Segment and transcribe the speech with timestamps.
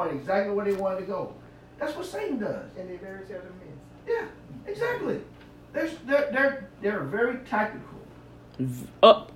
[0.00, 1.34] point exactly where they wanted to go.
[1.78, 2.66] That's what Satan does.
[2.78, 4.14] And they very seldom miss.
[4.14, 4.26] Yeah,
[4.66, 5.20] exactly.
[5.72, 7.86] They're they're they're, they're very tactical.
[9.02, 9.32] Up.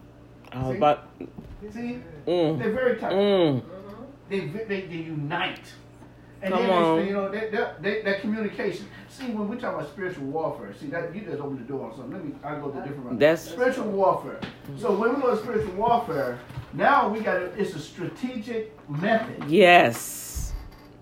[0.52, 0.76] I was See?
[0.76, 1.08] about.
[1.72, 2.58] See, Mm.
[2.58, 3.24] they're very tactical.
[3.24, 3.62] Mm.
[4.30, 5.66] They, they they unite.
[6.42, 6.98] And Come then on.
[6.98, 8.86] They, you know, they, they, they, that communication.
[9.08, 11.96] See, when we talk about spiritual warfare, see that you just opened the door on
[11.96, 12.12] something.
[12.12, 13.18] Let me, I go to a different route.
[13.18, 14.40] That's spiritual warfare.
[14.78, 16.38] So when we go to spiritual warfare,
[16.74, 19.44] now we got to, it's a strategic method.
[19.48, 19.96] yes,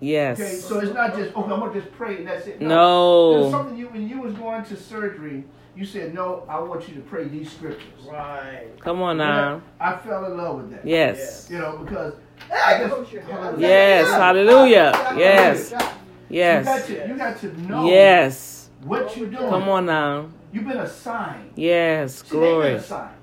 [0.03, 0.39] yes.
[0.39, 1.51] Okay, so it's not just okay.
[1.51, 2.61] I'm gonna just pray and that's it.
[2.61, 3.41] No.
[3.41, 5.43] There's something you when you was going to surgery,
[5.75, 6.45] you said no.
[6.49, 8.03] I want you to pray these scriptures.
[8.07, 8.67] Right.
[8.79, 9.61] Come on now.
[9.79, 10.85] I fell in love with that.
[10.85, 11.47] Yes.
[11.49, 12.13] You know because
[12.49, 13.21] just- go, sugar.
[13.21, 13.67] Hallelujah.
[13.67, 14.07] Yes.
[14.09, 14.91] Hallelujah.
[15.17, 15.71] Yes.
[15.71, 15.93] You got
[16.29, 16.87] Yes.
[16.87, 18.69] to you got to know Yes.
[18.83, 19.49] what you're doing.
[19.49, 20.27] Come on now.
[20.51, 21.51] You've been assigned.
[21.55, 22.15] Yes.
[22.23, 22.73] See, they've been Glory.
[22.73, 23.15] assigned.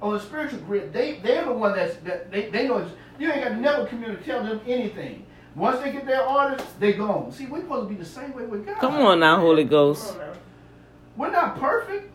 [0.00, 2.84] On the spiritual grid, they they're the one that's that they, they know
[3.18, 5.24] you ain't got to never communicate tell them anything.
[5.54, 7.30] Once they get their orders, they gone.
[7.30, 8.78] See, we're supposed to be the same way with God.
[8.78, 10.16] Come on now, Holy Ghost.
[11.16, 12.10] We're not perfect.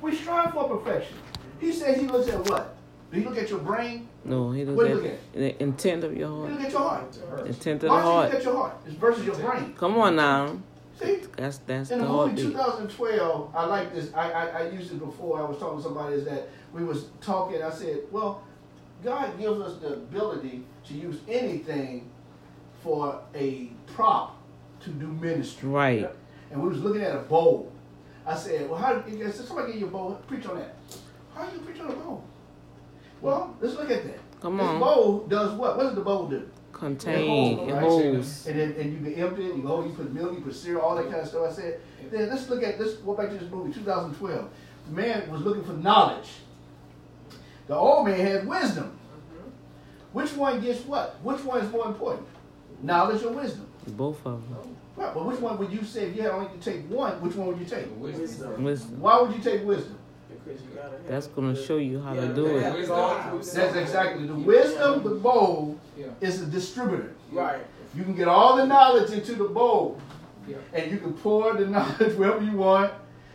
[0.00, 1.16] We strive for perfection.
[1.60, 2.76] He says he looks at what?
[3.12, 4.08] Do you look at your brain?
[4.24, 6.50] No, he What look at the intent of your You heart.
[6.52, 7.46] look at your heart.
[7.46, 8.04] Intent of the heart.
[8.04, 8.34] Why don't you look heart.
[8.34, 8.76] at your heart?
[8.86, 9.74] It's versus your brain.
[9.76, 10.58] Come on now.
[11.00, 11.20] See?
[11.36, 14.12] That's that's In the the movie 2012, I like this.
[14.14, 15.40] I, I, I used it before.
[15.40, 17.62] I was talking to somebody is that we was talking.
[17.62, 18.42] I said, well,
[19.02, 22.08] God gives us the ability to use anything
[22.82, 24.36] for a prop
[24.80, 25.68] to do ministry.
[25.68, 26.10] Right.
[26.50, 27.72] And we was looking at a bowl.
[28.26, 29.02] I said, well, how?
[29.06, 30.20] I said, somebody give you a bowl.
[30.26, 30.76] Preach on that.
[31.34, 32.24] How do you preach on a bowl?
[33.20, 34.18] Well, let's look at that.
[34.40, 34.80] Come this on.
[34.80, 35.76] bowl does what?
[35.76, 36.48] What does the bowl do?
[36.72, 37.60] Contain.
[37.60, 38.46] It It holds, holds.
[38.48, 39.56] And then and you can empty it.
[39.56, 41.50] You go, you put milk, you put cereal, all that kind of stuff.
[41.50, 44.50] I said, then let's look at let's go back to this movie, 2012.
[44.86, 46.28] The man was looking for knowledge.
[47.68, 48.86] The old man had wisdom.
[48.86, 49.50] Mm-hmm.
[50.12, 51.22] Which one gets what?
[51.22, 52.26] Which one is more important?
[52.82, 53.66] Knowledge or wisdom?
[53.88, 54.76] Both of them.
[54.96, 57.20] Right, but which one would you say if you had only to take one?
[57.22, 57.86] Which one would you take?
[57.96, 58.62] Wisdom.
[58.62, 59.00] Wisdom.
[59.00, 59.98] Why would you take wisdom?
[60.44, 62.62] Because you gotta That's gonna show you how Yeah, to do it.
[62.62, 65.02] have gone through That's exactly the wisdom.
[65.02, 66.06] The bowl Yeah.
[66.20, 67.12] is a distributor.
[67.30, 67.60] Right.
[67.94, 69.98] You can get all the knowledge into the bowl,
[70.46, 70.56] Yeah.
[70.72, 72.92] and you can pour the knowledge wherever you want.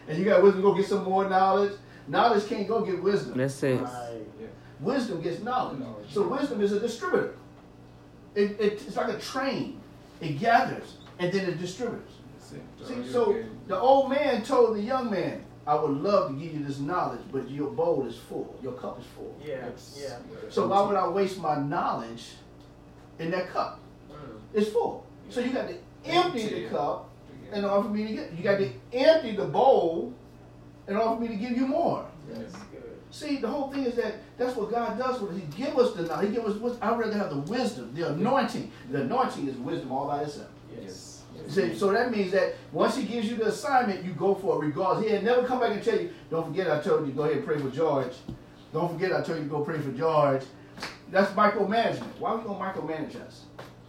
[0.08, 1.74] And you got wisdom, to go get some more knowledge.
[2.08, 3.38] Knowledge can't go get wisdom.
[3.38, 3.82] That's it.
[3.82, 4.22] Right.
[4.80, 5.80] Wisdom gets knowledge.
[5.80, 6.14] Knowledge.
[6.14, 7.34] So wisdom is a distributor.
[8.38, 9.80] It, it, it's like a train.
[10.22, 12.14] It gathers and then it distributes.
[12.54, 12.88] It.
[12.88, 13.50] See, so good.
[13.68, 17.20] the old man told the young man, "I would love to give you this knowledge,
[17.32, 18.56] but your bowl is full.
[18.62, 19.36] Your cup is full.
[19.44, 19.66] Yeah.
[19.66, 20.00] Yes.
[20.00, 20.18] Yeah.
[20.50, 22.26] So why would I waste my knowledge
[23.18, 23.80] in that cup?
[24.12, 24.16] Mm.
[24.54, 25.06] It's full.
[25.30, 25.76] So you got to
[26.06, 27.10] empty the cup
[27.52, 28.34] in order for me to get.
[28.34, 30.14] You got to empty the bowl
[30.88, 32.06] in order for me to give you more.
[32.30, 32.77] That's good.
[33.10, 35.38] See, the whole thing is that that's what God does with us.
[35.38, 36.28] He give us the knowledge.
[36.30, 36.58] He give us.
[36.58, 38.72] wis- I'd rather have the wisdom, the anointing.
[38.92, 40.48] The anointing is wisdom all by itself.
[40.82, 41.24] Yes.
[41.48, 44.66] See, so that means that once He gives you the assignment, you go for it
[44.68, 45.06] regardless.
[45.06, 47.38] He had never come back and tell you, "Don't forget, I told you go ahead
[47.38, 48.12] and pray for George.
[48.74, 50.44] Don't forget, I told you to go pray for George."
[51.10, 52.20] That's micromanagement.
[52.20, 53.46] Why are we gonna micromanage us?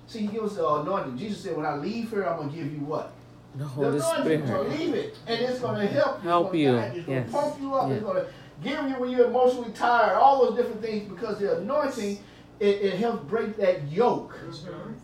[0.06, 1.18] See, He gives us the anointing.
[1.18, 3.12] Jesus said, "When I leave here, I'm gonna give you what."
[3.56, 4.46] The The Holy anointing.
[4.46, 4.78] So Spirit.
[4.78, 6.28] leave it, and it's going to help you.
[6.28, 6.72] Help it's you.
[7.02, 7.30] gonna Yes.
[7.32, 7.88] pump you up.
[7.88, 7.94] Yeah.
[7.96, 8.24] It's going
[8.62, 10.14] to give you when you're emotionally tired.
[10.16, 12.18] All those different things because the anointing
[12.60, 14.36] it, it helps break that yoke.
[14.46, 14.94] Mhm.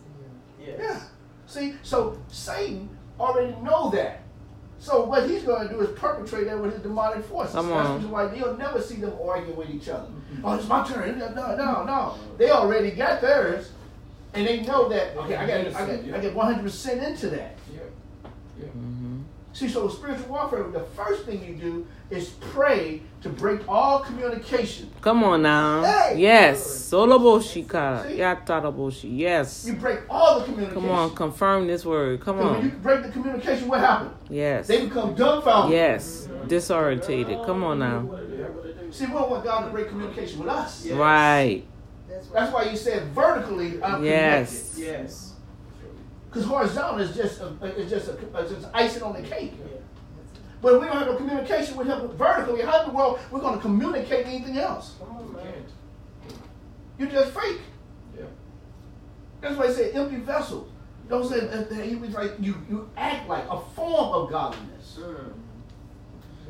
[0.61, 0.77] Yes.
[0.81, 1.01] Yeah.
[1.47, 2.89] See, so Satan
[3.21, 4.23] already know that.
[4.81, 7.55] So what he's going to do is perpetrate that with his demonic forces.
[7.55, 7.95] Come That's the on.
[7.97, 10.09] reason why you'll never see them arguing with each other.
[10.43, 11.19] Oh, it's my turn.
[11.19, 12.15] No, no, no.
[12.37, 13.71] They already got theirs,
[14.35, 15.17] and they know that.
[15.17, 17.57] Okay, I got, I got, I get 100 percent into that.
[17.73, 17.81] Yeah.
[18.61, 18.67] Yeah.
[19.55, 24.91] See, so spiritual warfare, the first thing you do is pray to break all communication.
[25.01, 25.85] Come on now.
[25.85, 26.17] Hey!
[26.19, 26.61] Yes.
[26.91, 28.05] Soloboshika.
[28.05, 28.19] See?
[28.19, 29.17] Yataraboshi.
[29.17, 29.65] Yes.
[29.65, 30.83] You break all the communication.
[30.83, 31.15] Come on.
[31.15, 32.21] Confirm this word.
[32.21, 32.55] Come on.
[32.55, 34.11] when you break the communication, what happens?
[34.29, 34.67] Yes.
[34.67, 35.73] They become dumbfounded.
[35.73, 36.29] Yes.
[36.47, 37.47] Disorientated.
[37.47, 38.11] Come on now.
[38.91, 40.85] See, we don't want God to break communication with us.
[40.85, 40.97] Yes.
[40.97, 41.65] Right.
[42.33, 44.75] That's why you said vertically, I'm Yes.
[44.77, 45.34] Yes.
[46.35, 47.47] Because horizontal is just a,
[47.77, 49.53] is just a, is just icing on the cake.
[50.61, 53.39] But if we don't have no communication with him vertically, how in the world we're
[53.39, 54.97] going to communicate anything else?
[54.99, 55.45] Come on, We man.
[55.45, 56.39] can't.
[56.99, 57.61] You're just fake.
[58.19, 58.25] Yeah.
[59.41, 60.73] That's why I say empty vessels.
[61.09, 62.57] Don't say that that he was like you.
[62.69, 64.99] You act like a form of godliness.
[64.99, 65.35] Mm.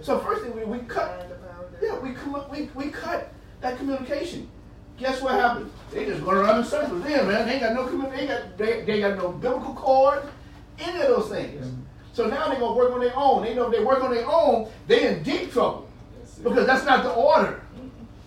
[0.00, 1.18] So first thing we, we cut.
[1.18, 1.78] Find the foundation.
[1.82, 4.48] Yeah, we come we we cut that communication.
[4.98, 5.70] Guess what happened?
[5.92, 7.02] They just going around in circles.
[7.02, 7.46] There, man.
[7.46, 10.22] They ain't got no commu- They got they, they got no biblical cord.
[10.78, 11.66] Any of those things.
[12.12, 13.42] So now they're gonna work on their own.
[13.42, 15.88] They know if they work on their own, they in deep trouble
[16.20, 17.60] That's because that's not the order.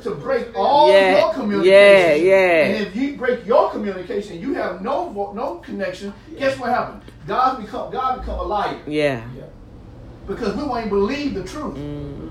[0.09, 1.71] to break all Yeah, your communication.
[1.71, 2.65] yeah, yeah.
[2.65, 6.13] And if you break your communication, you have no vo- no connection.
[6.37, 7.01] Guess what happened?
[7.25, 9.21] God become God become a liar yeah.
[10.27, 11.75] because we won't believe the truth.
[11.75, 12.29] Mm.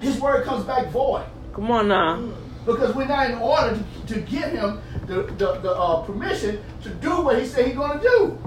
[0.00, 1.24] His word comes back void
[1.54, 2.22] Come on now.
[2.66, 3.76] because we're not in order
[4.06, 7.76] to, to give him the the, the uh, permission to do what he said he's
[7.76, 8.38] going to do.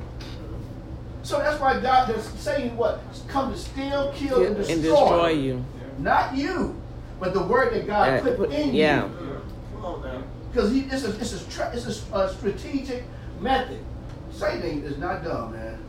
[1.24, 4.74] So that's why God is saying what come to steal, kill, and destroy.
[4.74, 5.66] And destroy you.
[5.98, 6.75] Not you,
[7.20, 9.06] but the word that God Yeah, put put- in yeah.
[9.06, 9.42] you.
[9.82, 10.24] Come.
[10.52, 13.04] Because he it's a it's a, stra- it's a, a strategic
[13.42, 13.80] method.
[14.32, 15.80] Satan is not dumb, man.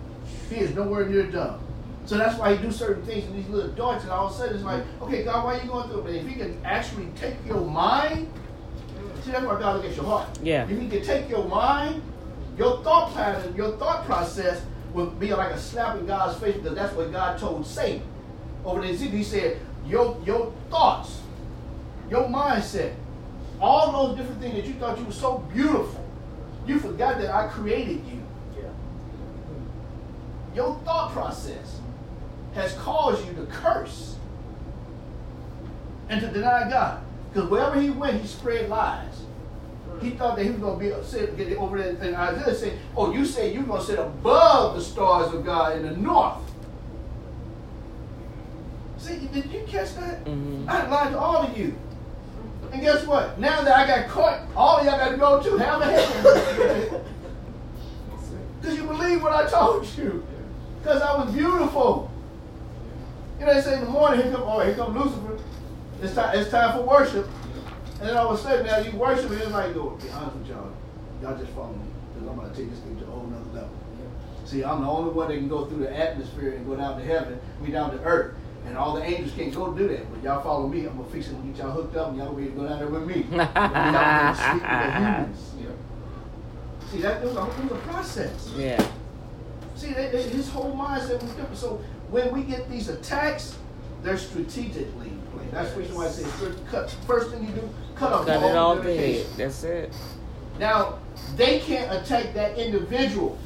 [0.50, 1.60] He is nowhere near dumb.
[2.04, 4.36] So that's why he do certain things in these little darts, and all of a
[4.36, 6.04] sudden it's like, okay, God, why are you going through it?
[6.04, 8.28] But if he can actually take your mind,
[9.24, 10.28] see that's why God look at your heart.
[10.42, 10.62] Yeah.
[10.68, 12.02] If he can take your mind,
[12.56, 14.62] your thought pattern, your thought process
[14.94, 18.02] will be like a slap in God's face because that's what God told Satan.
[18.64, 21.20] Over in Ezekiel, he said, your your thoughts,
[22.10, 22.94] your mindset,
[23.60, 26.04] all those different things that you thought you were so beautiful,
[26.66, 28.22] you forgot that I created you.
[28.56, 28.68] Yeah.
[30.54, 31.80] Your thought process
[32.54, 34.16] has caused you to curse
[36.08, 37.02] and to deny God.
[37.32, 39.22] Because wherever he went, he spread lies.
[40.00, 41.96] He thought that he was going to be sit get over there.
[42.00, 45.76] And Isaiah said, "Oh, you say you're going to sit above the stars of God
[45.76, 46.45] in the north."
[49.06, 50.24] See, did you catch that?
[50.24, 50.68] Mhm.
[50.68, 51.74] I lied to all of you.
[52.72, 53.38] And guess what?
[53.38, 57.00] Now that I got caught, all of y'all got to go to heaven.
[58.60, 60.24] Because you believe what I told you.
[60.82, 62.10] Because I was beautiful.
[63.38, 65.38] You know, they say in the morning, here come, oh, here come Lucifer.
[66.02, 67.28] It's time, it's time for worship.
[68.00, 70.36] And then all of a sudden, now you worship, and it's like, go, be honest
[70.36, 70.72] with y'all.
[71.22, 71.86] Y'all just follow me.
[72.14, 73.70] Because I'm going to take this thing to a whole nother level.
[74.44, 77.04] See, I'm the only one that can go through the atmosphere and go down to
[77.04, 78.34] heaven, we down to earth.
[78.66, 80.12] And all the angels can't go do that.
[80.12, 82.18] But y'all follow me, I'm going to fix it and get y'all hooked up, and
[82.18, 83.14] y'all able to go down there with me.
[83.30, 85.52] Y'all gonna sleep with the humans.
[86.90, 88.52] See, that was, a, was a process.
[88.56, 88.86] Yeah.
[89.74, 91.56] See, they, they, his whole mindset was different.
[91.56, 91.80] So
[92.10, 93.56] when we get these attacks,
[94.02, 95.50] they're strategically played.
[95.50, 96.90] That's the reason why I say first, cut.
[97.06, 99.26] First thing you do, cut off Cut all it communication.
[99.28, 99.36] head.
[99.36, 99.92] That's it.
[100.58, 100.98] Now
[101.36, 103.36] they can't attack that individual.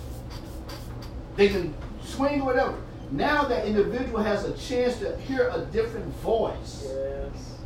[1.36, 1.74] They can
[2.04, 2.76] swing whatever.
[3.10, 6.84] Now that individual has a chance to hear a different voice.
[6.86, 7.58] Yes.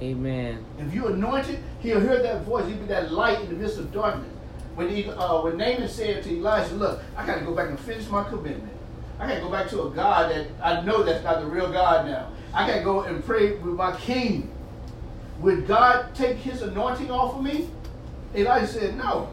[0.00, 0.64] Amen.
[0.78, 2.66] If you anointed, he'll hear that voice.
[2.68, 4.30] He'll be that light in the midst of darkness.
[4.76, 7.80] When he, uh, when Naaman said to Elijah, "Look, I got to go back and
[7.80, 8.72] finish my commitment.
[9.18, 11.72] I got to go back to a God that I know that's not the real
[11.72, 12.30] God now.
[12.54, 14.48] I got to go and pray with my King.
[15.40, 17.68] Would God take His anointing off of me?"
[18.36, 19.30] Elijah said, "No.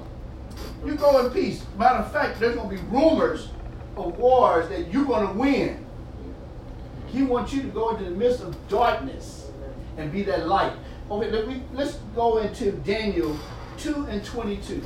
[0.84, 1.64] You go in peace.
[1.78, 3.50] Matter of fact, there's going to be rumors
[3.98, 5.86] of wars that you're going to win.
[7.08, 9.46] He wants you to go into the midst of darkness."
[9.98, 10.74] and be that light.
[11.10, 13.38] Okay, let me, let's go into Daniel
[13.78, 14.82] 2 and 22.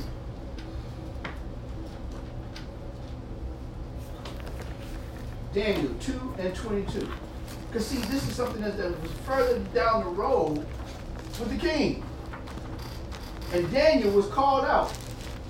[5.52, 7.08] Daniel 2 and 22.
[7.68, 10.58] Because, see, this is something that, that was further down the road
[11.38, 12.04] with the king.
[13.52, 14.92] And Daniel was called out,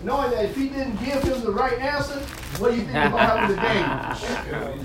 [0.02, 2.18] knowing that if he didn't give him the right answer,
[2.58, 4.84] what do you think was going to happen to Daniel?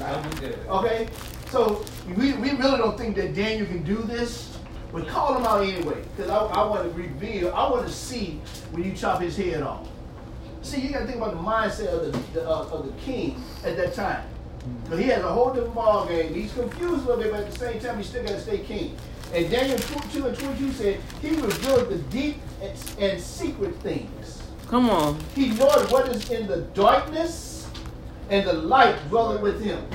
[0.70, 1.08] Okay?
[1.50, 1.86] So
[2.16, 4.58] we, we really don't think that Daniel can do this,
[4.92, 6.01] but call him out anyway.
[6.16, 9.63] Because I, I want to reveal, I want to see when you chop his head
[9.63, 9.88] off.
[10.62, 13.42] See, you got to think about the mindset of the, the uh, of the king
[13.63, 14.25] at that time.
[14.90, 16.34] But he has a whole different ball game.
[16.34, 18.60] He's confused a little bit, but at the same time, he still got to stay
[18.60, 18.98] king.
[19.34, 24.35] And Daniel 2, 2 and 22 said, he revealed the deep and, and secret things.
[24.68, 25.20] Come on.
[25.36, 27.68] He knoweth what is in the darkness,
[28.30, 29.86] and the light dwelleth with him.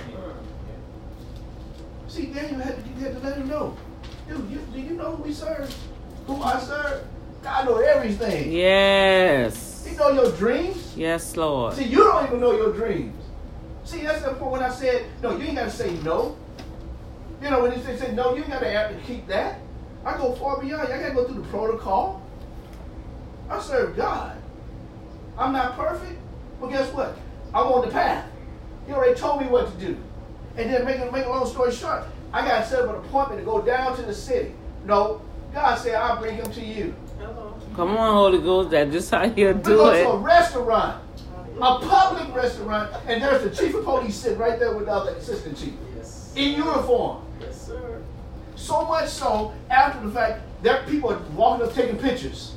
[2.08, 3.76] See, Daniel had to, you had to let him know.
[4.28, 5.74] Dude, you, do you know who we serve?
[6.26, 7.04] Who I serve?
[7.42, 8.52] God know everything.
[8.52, 9.86] Yes.
[9.86, 10.92] He know your dreams.
[10.96, 11.74] Yes, Lord.
[11.74, 13.16] See, you don't even know your dreams.
[13.84, 16.36] See, that's the point when I said, no, you ain't got to say no.
[17.42, 19.58] You know, when they say, say no, you ain't got to keep that.
[20.04, 20.92] I go far beyond.
[20.92, 22.22] I got to go through the protocol.
[23.48, 24.39] I serve God.
[25.40, 26.18] I'm not perfect,
[26.60, 27.16] but guess what?
[27.54, 28.26] I'm on the path.
[28.86, 29.96] He already told me what to do.
[30.56, 32.96] And then make a, make a long story short, I got to set up an
[32.96, 34.52] appointment to go down to the city.
[34.84, 35.22] No,
[35.54, 36.94] God said, I'll bring him to you.
[37.18, 37.54] Hello.
[37.74, 38.70] Come on, Holy Ghost.
[38.70, 41.02] That's just how you We do go to a restaurant,
[41.56, 45.12] a public restaurant, and there's the chief of police sitting right there with the other
[45.12, 46.32] assistant chief Yes.
[46.36, 47.24] in uniform.
[47.40, 48.02] Yes, sir.
[48.56, 52.54] So much so, after the fact, there people are walking up taking pictures.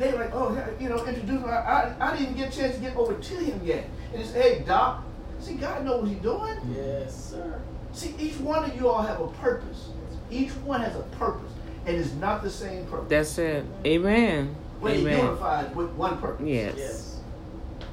[0.00, 1.48] They like, oh, you know, introduce me.
[1.48, 3.84] I, I, I didn't even get a chance to get over to him yet.
[4.12, 5.04] And it's, hey, Doc.
[5.40, 6.56] See, God knows what he's doing.
[6.74, 7.60] Yes, sir.
[7.92, 9.90] See, each one of you all have a purpose.
[10.30, 11.52] Each one has a purpose.
[11.86, 13.08] And it's not the same purpose.
[13.10, 13.64] That's it.
[13.86, 14.54] Amen.
[14.82, 15.18] But it's Amen.
[15.18, 16.46] unified with one purpose.
[16.46, 16.74] Yes.
[16.78, 17.20] Yes.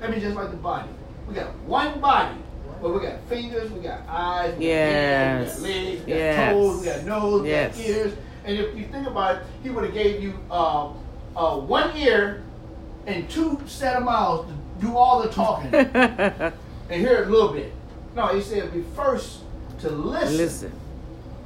[0.02, 0.90] I mean, just like the body.
[1.28, 2.38] We got one body.
[2.82, 4.94] But we got fingers, we got eyes, we Yes.
[4.94, 6.54] got hands, we got legs, we got Yes.
[6.54, 7.76] toes, we got nose, we Yes.
[7.78, 8.14] got ears.
[8.46, 10.90] And if you think about it, he would have gave you uh,
[11.38, 12.44] uh, one ear
[13.06, 16.54] and two set of mouths to do all the talking and
[16.90, 17.72] hear a little bit.
[18.16, 19.42] No, he said be first
[19.80, 20.72] to listen, Listen.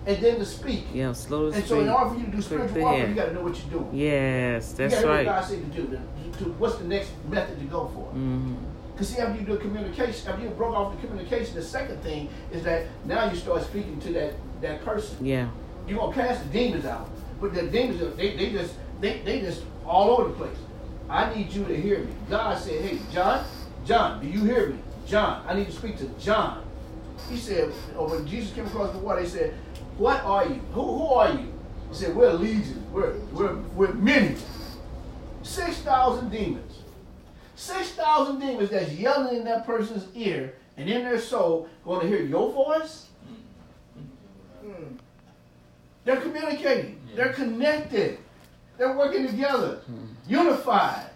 [0.06, 0.86] and then to speak.
[0.94, 1.68] Yeah, slow to And speak.
[1.68, 3.80] so in order for you to do spiritual warfare, you got to know what you're
[3.82, 3.90] doing.
[3.94, 5.46] Yes, you that's to know what God right.
[5.46, 5.88] said to do.
[5.88, 8.06] To, to, what's the next method to go for?
[8.12, 8.56] hmm
[8.94, 12.30] Because see, after you do communication, after you broke off the communication, the second thing
[12.54, 15.18] is that now you start speaking to that that person.
[15.26, 15.50] Yeah.
[15.88, 17.10] You're gonna cast the demons out,
[17.42, 20.58] but the demons they, they just they, they just all over the place.
[21.10, 22.14] I need you to hear me.
[22.30, 23.46] God said, Hey, John,
[23.86, 24.80] John, do you hear me?
[25.06, 26.64] John, I need to speak to John.
[27.30, 29.54] He said, or when Jesus came across the water, he said,
[29.98, 30.62] What are you?
[30.74, 31.54] Who, who are you?
[31.90, 32.86] He said, We're legion.
[32.94, 34.38] We're we're we're many.
[35.44, 36.80] Six thousand demons.
[37.56, 42.08] Six thousand demons that's yelling in that person's ear and in their soul going to
[42.08, 43.08] hear your voice.
[44.62, 44.96] Hmm.
[46.06, 47.02] They're communicating.
[47.16, 48.20] They're connected.
[48.78, 50.06] They're working together, hmm.
[50.28, 51.10] unified.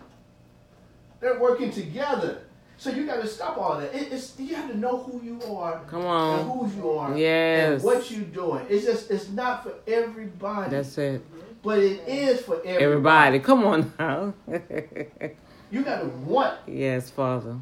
[1.19, 2.39] They're working together.
[2.77, 3.95] So you got to stop all that.
[3.95, 7.17] It, it's you have to know who you are Come on, and whose you are
[7.17, 7.75] Yes.
[7.75, 8.65] and what you're doing.
[8.69, 11.25] It's just it's not for everybody, That's it.
[11.63, 12.83] but it is for everybody.
[12.83, 14.33] Everybody, come on now.
[15.71, 16.57] You got to want.
[16.67, 17.57] yes, Father.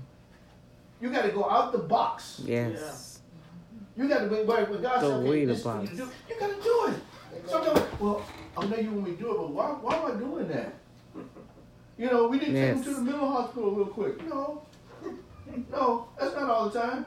[1.02, 2.42] You got to go out the box.
[2.44, 3.22] Yes.
[3.96, 6.10] You got to be where when God The says, okay, this is you do.
[6.30, 7.50] You got to do it.
[7.50, 8.26] Sometimes, well,
[8.64, 10.74] I know you want me to do it, but why, why am I doing that?
[11.96, 14.28] You know, we didn't take him to the mental hospital real quick.
[14.28, 14.64] No,
[15.72, 17.06] no, that's not all the time.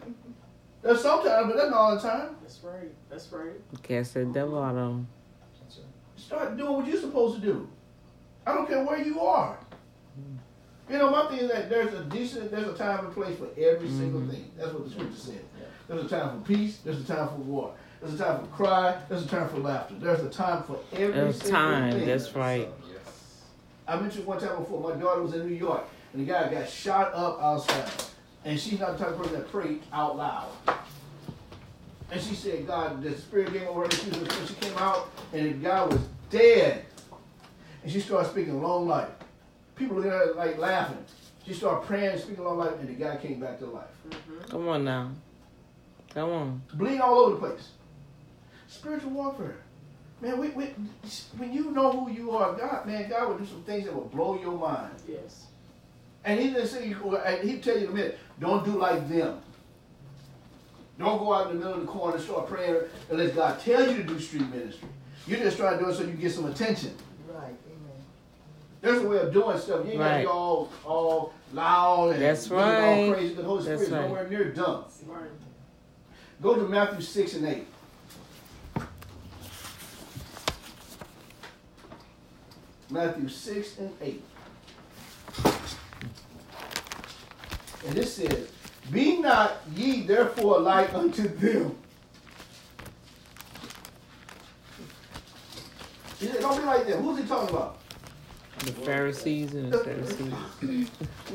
[0.80, 2.36] That's sometimes, but that's not all the time.
[2.40, 2.92] That's right.
[3.10, 3.82] That's right.
[3.82, 5.08] Cast that devil out of them.
[6.16, 7.68] Start doing what you're supposed to do.
[8.46, 9.58] I don't care where you are.
[10.88, 13.48] You know, my thing is that there's a decent, there's a time and place for
[13.58, 14.30] every single Mhm.
[14.30, 14.52] thing.
[14.56, 15.44] That's what the scripture said.
[15.88, 16.78] There's a time for peace.
[16.84, 17.74] There's a time for war.
[18.06, 18.96] There's a time for cry.
[19.08, 19.94] There's a time for laughter.
[19.98, 21.92] There's a time for every There's time.
[21.92, 22.06] thing.
[22.06, 22.68] That's right.
[22.88, 23.42] Yes.
[23.88, 25.82] I mentioned one time before, my daughter was in New York,
[26.12, 27.90] and the guy got shot up outside.
[28.44, 30.50] And she's not the type of person that prayed out loud.
[32.12, 35.44] And she said, God, the spirit came over her, she, was, she came out, and
[35.44, 35.98] the guy was
[36.30, 36.84] dead.
[37.82, 39.08] And she started speaking long life.
[39.74, 41.04] People looking at her like laughing.
[41.44, 43.88] She started praying, speaking long life, and the guy came back to life.
[44.48, 45.10] Come on now.
[46.14, 46.62] Come on.
[46.74, 47.70] Bleeding all over the place.
[48.76, 49.56] Spiritual warfare.
[50.20, 50.66] Man, we, we,
[51.36, 54.04] when you know who you are, God, man, God will do some things that will
[54.04, 54.92] blow your mind.
[55.08, 55.46] Yes.
[56.24, 59.40] And he didn't say, and he'd tell you in a minute, don't do like them.
[60.98, 62.80] Don't go out in the middle of the corner and start praying
[63.10, 64.88] unless God tell you to do street ministry.
[65.26, 66.94] You just try to do it so you get some attention.
[67.28, 67.44] Right.
[67.44, 68.02] Amen.
[68.80, 69.84] There's a way of doing stuff.
[69.84, 73.06] You ain't got to be all, all loud and That's looking right.
[73.06, 73.34] all crazy.
[73.34, 74.08] The Holy That's Spirit's right.
[74.08, 74.84] nowhere near dumb.
[75.06, 75.30] Right.
[76.40, 77.66] Go to Matthew 6 and 8.
[82.90, 84.22] Matthew 6 and 8.
[87.86, 88.48] And this says,
[88.90, 91.76] Be not ye therefore like unto them.
[96.18, 97.02] He said, Don't be like them.
[97.02, 97.78] Who's he talking about?
[98.66, 100.90] The Pharisees and the Pharisees.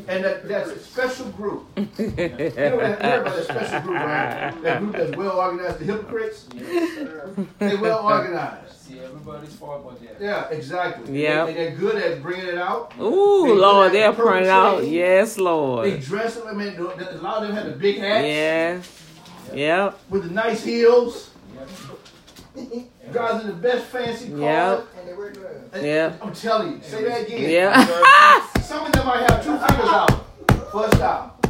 [0.09, 1.63] And that, that's a special group.
[1.77, 4.61] You know, that, you heard about that special group, right?
[4.63, 6.47] That group that's well organized, the hypocrites.
[6.53, 7.33] Yes, sir.
[7.59, 8.73] They're well organized.
[8.81, 10.21] See everybody's fault but that.
[10.21, 11.23] Yeah, exactly.
[11.23, 11.45] Yeah.
[11.45, 12.91] They, they're good at bringing it out.
[12.99, 14.83] Ooh, They Lord, they're that praying out.
[14.83, 16.01] Yes, Yes, They Lord.
[16.01, 16.47] dress them.
[16.47, 19.03] I mean, a lot of them had the big hats Yes.
[19.53, 19.99] Yep.
[20.09, 21.29] with the nice heels.
[22.55, 22.87] Yep.
[23.13, 24.39] Guys in the best fancy cars.
[24.39, 24.87] Yep.
[24.99, 25.83] And they wear gloves.
[25.83, 26.13] Yeah.
[26.21, 27.49] I'm telling you, say that again.
[27.49, 28.47] Yeah.
[28.61, 31.41] Some of them might have two fingers out, first out.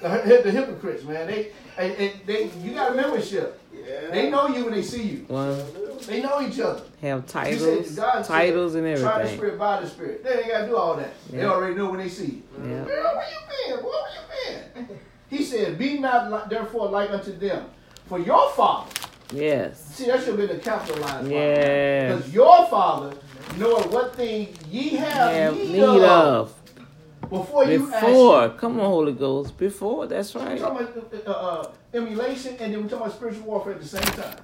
[0.00, 1.26] The, the hypocrites, man.
[1.28, 3.60] They, and, and they, you got a membership.
[3.72, 4.10] Yeah.
[4.10, 5.24] They know you when they see you.
[5.28, 5.60] One
[6.06, 6.82] They know each other.
[7.00, 9.04] have titles, said God said, titles and everything.
[9.10, 10.22] Try the spirit by the spirit.
[10.22, 11.14] They ain't got to do all that.
[11.30, 12.42] They already know when they see you.
[12.58, 12.84] Yeah.
[12.84, 13.82] Girl, where you been?
[13.82, 14.98] Boy, where you been?
[15.28, 17.66] He said, Be not therefore like unto them.
[18.06, 18.90] For your father,
[19.32, 19.82] Yes.
[19.94, 22.16] see, that should have been a capitalized Yes.
[22.16, 23.16] Because your father
[23.58, 28.06] knowing what thing ye have, Have need, need of, of before you ask.
[28.06, 28.48] before.
[28.50, 29.56] Come on, Holy Ghost.
[29.56, 30.06] Before.
[30.06, 30.50] That's right.
[30.50, 33.88] We're talking about uh, uh, emulation and then we're talking about spiritual warfare at the
[33.88, 34.36] same time.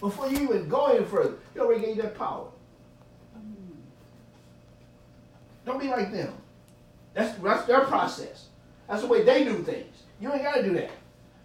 [0.00, 2.46] Before you even go any further, he already gave you that power.
[5.66, 6.32] Don't be like them.
[7.14, 8.46] That's that's their process.
[8.88, 9.94] That's the way they do things.
[10.20, 10.90] You ain't gotta do that.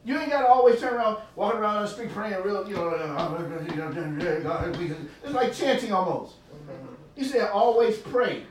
[0.06, 2.90] You ain't gotta always turn around, walking around on the street praying real, you know,
[2.90, 6.36] uh, uh, uh, it's like chanting almost.
[6.52, 6.94] Mm-hmm.
[7.16, 8.44] He said, always pray.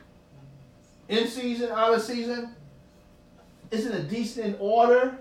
[1.09, 2.55] In season, out of season.
[3.71, 5.19] It's in a decent order.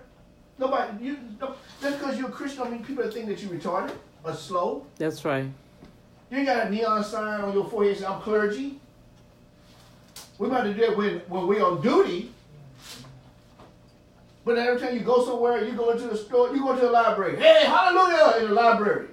[0.57, 3.93] Nobody, you, no, just because you're a Christian, I mean people think that you're retarded
[4.23, 4.85] or slow.
[4.97, 5.45] That's right.
[6.29, 8.79] You ain't got a neon sign on your forehead saying, I'm clergy.
[10.37, 12.31] We about to do it when, when we're on duty.
[14.43, 16.89] But every time you go somewhere, you go into the store, you go to the
[16.91, 17.37] library.
[17.37, 19.07] Hey, hallelujah in the library.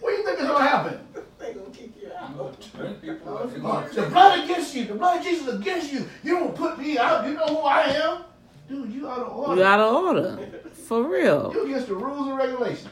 [0.00, 0.98] What do you think is going to happen?
[1.38, 2.30] They gonna kick you out.
[2.30, 3.52] You gonna turn people out.
[3.52, 4.84] They gonna the blood against you.
[4.84, 6.08] The blood of Jesus against you.
[6.22, 7.26] You don't put me out.
[7.26, 8.24] You know who I am?
[8.68, 9.60] Dude, you out of order.
[9.60, 10.48] You out of order.
[10.72, 11.52] For real.
[11.52, 12.88] You against the rules and regulations.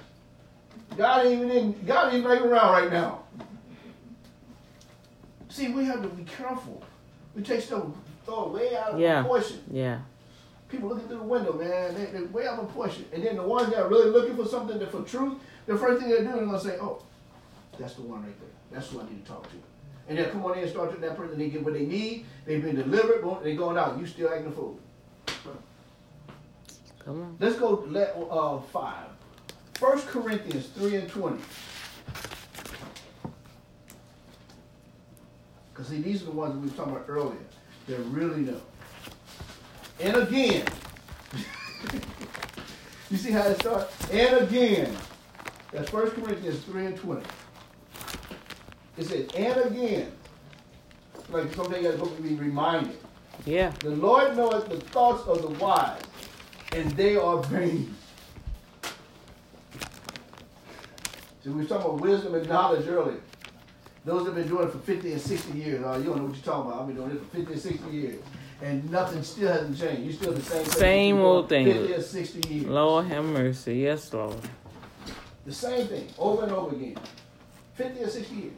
[0.97, 3.21] God ain't even in, God ain't even around right now.
[5.49, 6.83] See, we have to be careful.
[7.35, 7.85] We take stuff,
[8.27, 9.21] throw it way out of Yeah.
[9.21, 9.61] proportion.
[9.71, 9.99] Yeah.
[10.71, 13.05] People looking through the window, man, they, they're way out of proportion.
[13.13, 16.01] And then the ones that are really looking for something that for truth, the first
[16.01, 17.03] thing they do, they're gonna say, "Oh,
[17.79, 18.49] that's the one right there.
[18.71, 19.57] That's who I need to talk to."
[20.09, 21.39] And they'll come on in and start to that person.
[21.39, 22.25] They get what they need.
[22.45, 23.23] They've been delivered.
[23.23, 23.99] go- They going out.
[23.99, 24.79] You still acting a fool.
[27.05, 27.37] Come on.
[27.41, 29.07] Let's go to le- uh, five.
[29.75, 31.41] First Corinthians three and twenty.
[35.73, 37.39] Because see, these are the ones that we were talking about earlier.
[37.87, 38.61] They really know.
[40.01, 40.65] And again,
[43.11, 44.11] you see how it starts.
[44.11, 44.97] And again,
[45.73, 47.27] that's First Corinthians three and twenty.
[48.97, 50.13] It says, and again.
[51.29, 52.97] Like someday you got to be reminded.
[53.47, 53.73] Yeah.
[53.81, 56.03] The Lord knoweth the thoughts of the wise,
[56.73, 57.95] and they are vain.
[61.45, 63.21] So we were talking about wisdom and knowledge earlier.
[64.05, 66.25] Those that have been doing it for 50 and 60 years, oh, you don't know
[66.25, 66.83] what you're talking about.
[66.83, 68.23] I've been doing it for 50 and 60 years.
[68.63, 70.03] And nothing still hasn't changed.
[70.03, 71.67] You're still the same Same old thing.
[71.67, 72.67] 50 or 60 years.
[72.67, 73.77] Lord have mercy.
[73.79, 74.37] Yes, Lord.
[75.47, 76.97] The same thing, over and over again.
[77.75, 78.53] 50 or 60 years.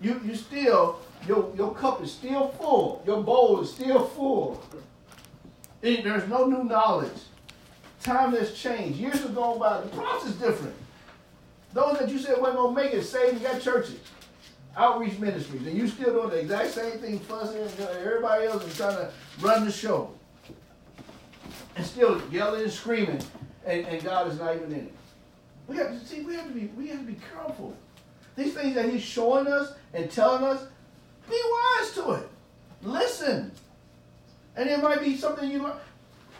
[0.00, 0.98] You you still,
[1.28, 3.02] your, your cup is still full.
[3.06, 4.60] Your bowl is still full.
[5.80, 7.12] It- there's no new knowledge.
[8.02, 8.98] Time has changed.
[8.98, 9.80] Years have gone by.
[9.82, 10.74] The process is different.
[11.72, 13.98] Those that you said weren't going to make it, saved, you got churches,
[14.76, 17.66] outreach ministries, and you still doing the exact same thing, fussing,
[18.00, 19.10] everybody else is trying to
[19.40, 20.12] run the show.
[21.76, 23.20] And still yelling and screaming,
[23.66, 24.94] and, and God is not even in it.
[25.66, 26.22] We have to see.
[26.22, 26.66] We have to be.
[26.76, 27.74] We have to be careful.
[28.36, 30.66] These things that He's showing us and telling us,
[31.28, 32.28] be wise to it.
[32.82, 33.50] Listen,
[34.56, 35.76] and it might be something you learn.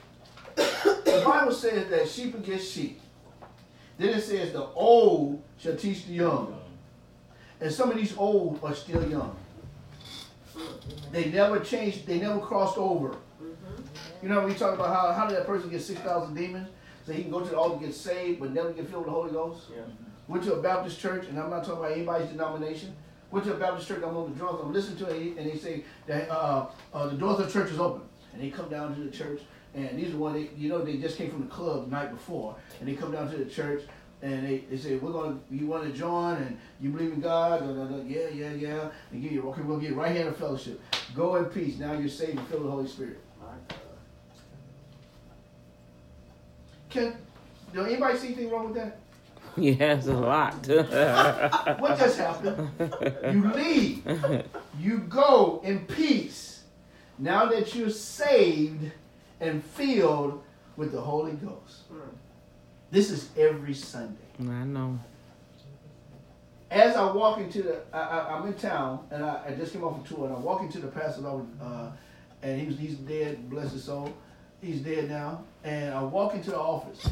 [0.57, 3.01] the Bible says that sheep against sheep.
[3.99, 6.59] Then it says the old shall teach the young,
[7.65, 9.35] and some of these old are still young.
[11.11, 12.07] They never changed.
[12.07, 13.17] They never crossed over.
[14.23, 16.69] You know, we talk about how how did that person get six thousand demons?
[17.07, 19.07] So he can go to the altar, and get saved, but never get filled with
[19.07, 19.63] the Holy Ghost.
[19.75, 19.83] Yeah.
[20.29, 22.95] Went to a Baptist church, and I'm not talking about anybody's denomination.
[23.31, 25.57] Went to a Baptist church, I'm on the drums, I'm listening to it, and they
[25.57, 28.03] say that uh, uh, the doors of the church is open.
[28.33, 29.43] And they come down to the church,
[29.75, 32.11] and these are one they, you know, they just came from the club the night
[32.11, 33.83] before, and they come down to the church,
[34.25, 37.21] and they, they say, we're going to, you want to join, and you believe in
[37.21, 39.97] God, da, da, da, yeah, yeah, yeah, and give you, okay, we'll going to get
[39.97, 40.81] right hand of fellowship.
[41.15, 43.21] Go in peace, now you're saved and filled with the Holy Spirit.
[46.89, 47.15] Can,
[47.75, 48.99] do anybody see anything wrong with that?
[49.57, 50.67] Yes, a lot.
[51.79, 52.71] What just happened?
[53.23, 54.45] You leave.
[54.81, 56.63] You go in peace.
[57.19, 58.91] Now that you're saved
[59.39, 60.43] and filled
[60.77, 61.83] with the Holy Ghost.
[61.89, 62.17] Hmm.
[62.95, 64.15] This is every Sunday.
[64.39, 65.01] I know.
[66.71, 69.83] As I walk into the, I, I, I'm in town and I, I just came
[69.83, 71.91] off a tour and I walk into the pastor's office, uh,
[72.45, 74.15] and he was, he's dead, bless his soul.
[74.63, 75.43] He's dead now.
[75.65, 77.05] And I walk into the office.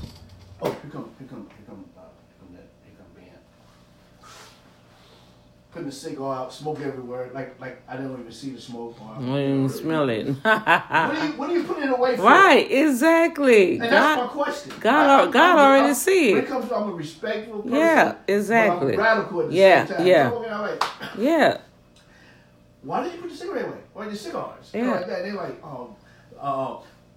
[0.61, 1.85] Oh, here come, here come, here come
[2.53, 4.29] that, here come Ben.
[5.72, 8.94] Putting the cigar out, smoke everywhere, like like I didn't even see the smoke.
[9.00, 10.26] Or, I don't even smell it.
[10.28, 12.24] What are you, what you putting it away for?
[12.24, 13.74] right, exactly.
[13.78, 14.72] And that's my God, question.
[14.80, 16.48] God- I- I'm- God already I'm- see When it.
[16.48, 17.74] comes to, I'm a respectful person.
[17.78, 18.96] Yeah, exactly.
[18.98, 20.28] radical Yeah, yeah.
[20.28, 20.85] Like,
[21.18, 21.56] yeah.
[22.82, 23.78] why did you put the cigarette away?
[23.94, 24.70] Why the cigars?
[24.74, 24.90] You Yeah.
[24.90, 25.22] like that.
[25.22, 25.96] They're like, oh,
[26.38, 26.76] uh,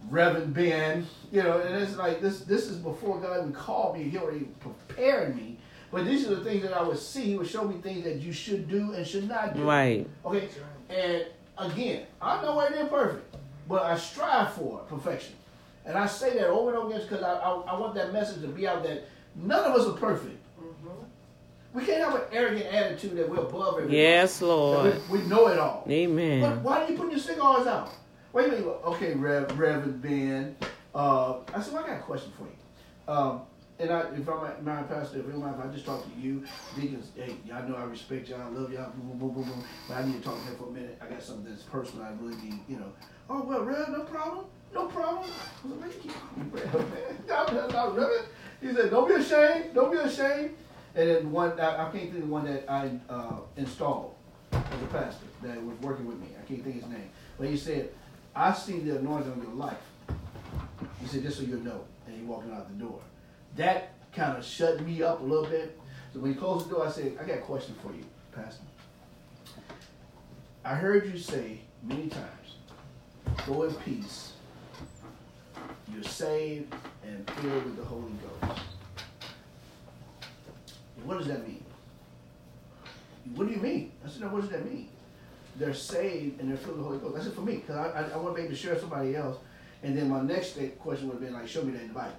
[0.09, 2.41] Reverend Ben, you know, and it's like this.
[2.41, 4.03] This is before God even called me.
[4.03, 5.54] He already prepared me.
[5.95, 7.21] But these are the things that I would see.
[7.21, 9.63] He would show me things that you should do and should not do.
[9.63, 10.05] Right.
[10.25, 10.49] Okay.
[10.89, 11.25] And
[11.58, 13.34] again, I'm nowhere near perfect,
[13.69, 15.36] but I strive for perfection.
[15.86, 18.41] And I say that over and over again because I, I, I want that message
[18.41, 20.36] to be out that none of us are perfect.
[21.73, 23.97] We can't have an arrogant attitude that we're above everybody.
[23.97, 25.01] Yes, Lord.
[25.10, 25.88] We, we know it all.
[25.89, 26.41] Amen.
[26.41, 26.63] But Amen.
[26.63, 27.93] why are you putting your cigars out?
[28.34, 28.65] Wait a minute.
[28.65, 30.58] Okay, Rev, Reverend Ben.
[30.93, 33.13] Uh, I said, well, I got a question for you.
[33.13, 33.41] Um,
[33.77, 36.43] and I, if I'm at my pastor, if, I'm, if I just talk to you,
[36.75, 39.63] deacons, hey, y'all know I respect y'all, I love y'all, boom, boom, boom, boom, boom.
[39.88, 40.97] But I need to talk to him for a minute.
[41.01, 42.05] I got something that's personal.
[42.05, 42.91] I really need, you know.
[43.29, 45.29] Oh well, Rev, no problem, no problem.
[45.63, 48.19] I was like, you keep man.
[48.61, 50.55] He said, don't be ashamed, don't be ashamed.
[50.95, 54.15] And then one, I, I can't think of the one that I uh, installed
[54.51, 56.27] as a pastor that was working with me.
[56.41, 57.09] I can't think his name.
[57.38, 57.89] But he said,
[58.33, 59.77] I see the anointing on your life.
[61.01, 61.81] He said, just so you know.
[62.07, 62.99] And he walking out the door.
[63.55, 65.79] That kind of shut me up a little bit.
[66.13, 68.63] So when he closed the door, I said, I got a question for you, Pastor.
[70.63, 72.55] I heard you say many times,
[73.45, 74.33] go in peace.
[75.93, 76.73] You're saved
[77.05, 78.61] and filled with the Holy Ghost.
[81.03, 81.63] What does that mean?
[83.35, 83.91] What do you mean?
[84.03, 84.89] I said, no, what does that mean?
[85.57, 87.15] They're saved and they're filled with the Holy Ghost.
[87.15, 88.81] That's it for me, because I, I, I want to be able to share with
[88.81, 89.37] somebody else.
[89.83, 92.15] And then my next question would have been like, show me that in the Bible.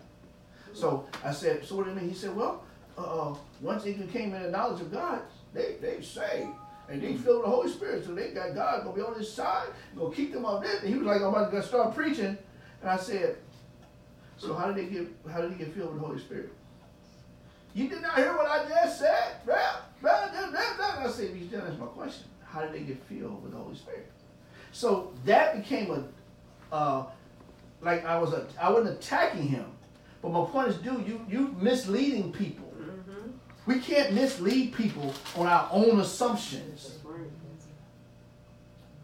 [0.77, 2.09] So I said, so what do you mean?
[2.09, 2.63] He said, well,
[2.99, 5.23] uh, once they came in the knowledge of God,
[5.55, 6.51] they they saved.
[6.89, 8.05] And they filled with the Holy Spirit.
[8.05, 10.79] So they got God gonna be on his side, gonna keep them up there.
[10.79, 12.39] And he was like, I'm about to start preaching.
[12.83, 13.37] And I said,
[14.37, 16.53] so how did they get how did he get filled with the Holy Spirit?
[17.75, 19.37] You did not hear what I just said?
[19.47, 22.27] Well, I said, you answer my question.
[22.45, 24.11] How did they get filled with the Holy Spirit?
[24.73, 27.07] So that became a, uh,
[27.83, 29.67] like I was, a, I wasn't attacking him,
[30.27, 32.67] but my point is, dude, you you misleading people.
[32.77, 33.31] Mm-hmm.
[33.67, 36.99] We can't mislead people on our own assumptions,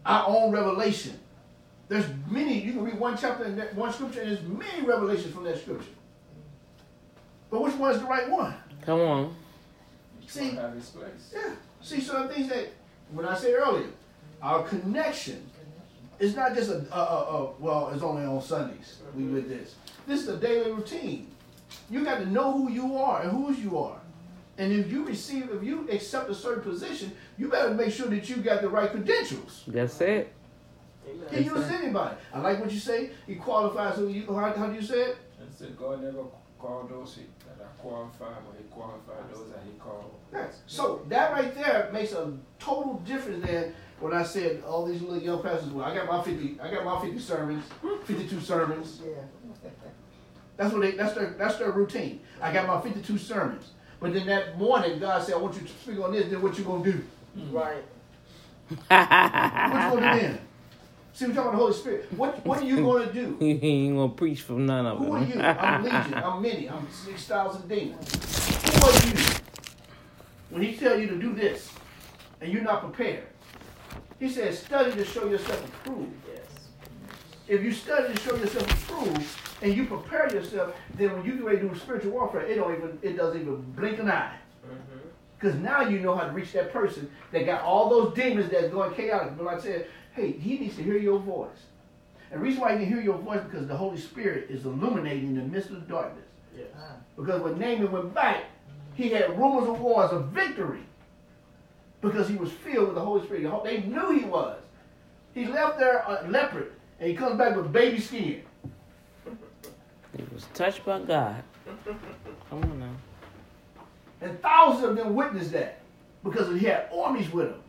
[0.05, 1.17] our own revelation.
[1.87, 2.59] There's many.
[2.59, 5.61] You can read one chapter and that, one scripture, and there's many revelations from that
[5.61, 5.91] scripture.
[7.49, 8.55] But which one is the right one?
[8.81, 9.35] Come on.
[10.21, 11.33] Each See- one have his place.
[11.33, 11.53] Yeah.
[11.81, 12.67] See, some things that,
[13.13, 13.87] when I said earlier,
[14.41, 15.49] our connection
[16.19, 19.75] is not just a, a, a, a well, it's only on Sundays we do this.
[20.05, 21.27] This is a daily routine.
[21.89, 23.99] You got to know who you are and whose you are.
[24.57, 28.29] And if you receive, if you accept a certain position, you better make sure that
[28.29, 29.63] you got the right credentials.
[29.67, 30.31] That's it.
[31.31, 32.15] He use anybody.
[32.33, 33.11] I like what you say.
[33.25, 34.25] He qualifies who you.
[34.27, 35.17] How, how do you say it?
[35.39, 36.23] I said God never
[36.59, 40.13] called those that are qualified, but he qualified those that he called.
[40.31, 40.47] Yeah.
[40.67, 45.21] So that right there makes a total difference than when I said all these little
[45.21, 45.71] young pastors.
[45.71, 46.57] Well, I got my fifty.
[46.61, 47.65] I got my fifty sermons,
[48.05, 49.01] fifty-two sermons.
[49.03, 49.11] Yeah.
[50.57, 50.91] That's what they.
[50.91, 51.35] That's their.
[51.37, 52.21] That's their routine.
[52.41, 53.71] I got my fifty-two sermons.
[53.99, 56.29] But then that morning, God said, "I want you to speak on this.
[56.29, 57.03] Then what you gonna do?
[57.37, 57.51] Hmm.
[57.51, 57.83] Right.
[58.87, 60.39] What you gonna do then?
[61.13, 62.13] See, we're talking about the Holy Spirit.
[62.13, 63.37] What What are you gonna do?
[63.39, 65.33] he ain't gonna preach from none of Who are you?
[65.33, 65.57] them.
[65.59, 66.13] I'm Legion.
[66.15, 66.69] I'm many.
[66.69, 68.15] I'm six thousand demons.
[68.65, 69.23] Who are you?
[70.49, 71.71] When he tell you to do this,
[72.41, 73.25] and you're not prepared,
[74.19, 76.11] he says, study to show yourself approved.
[77.47, 79.27] If you study to show yourself approved,
[79.63, 82.75] and you prepare yourself, then when you get ready to do spiritual warfare, it don't
[82.75, 84.35] even it doesn't even blink an eye.
[84.65, 85.07] Mm-hmm.
[85.39, 88.71] Because now you know how to reach that person that got all those demons that's
[88.71, 89.37] going chaotic.
[89.37, 91.49] But like I said, hey, he needs to hear your voice.
[92.29, 95.29] And the reason why he can hear your voice because the Holy Spirit is illuminating
[95.29, 96.25] in the midst of the darkness.
[96.55, 96.67] Yes.
[97.15, 98.45] Because when Naaman went back,
[98.95, 100.83] he had rumors of wars of victory
[102.01, 103.63] because he was filled with the Holy Spirit.
[103.63, 104.59] They knew he was.
[105.33, 108.43] He left there a leopard, and he comes back with baby skin.
[110.15, 111.43] He was touched by God.
[112.49, 112.91] Come on now.
[114.21, 115.79] And thousands of them witnessed that
[116.23, 117.61] because he had armies with him.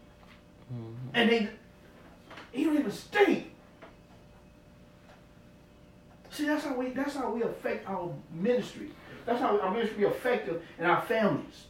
[0.73, 0.95] Mhm.
[1.15, 1.49] And they,
[2.53, 3.51] he don't even stink.
[6.31, 8.91] See, that's how we that's how we affect our ministry.
[9.25, 11.67] That's how our ministry be effective in our families.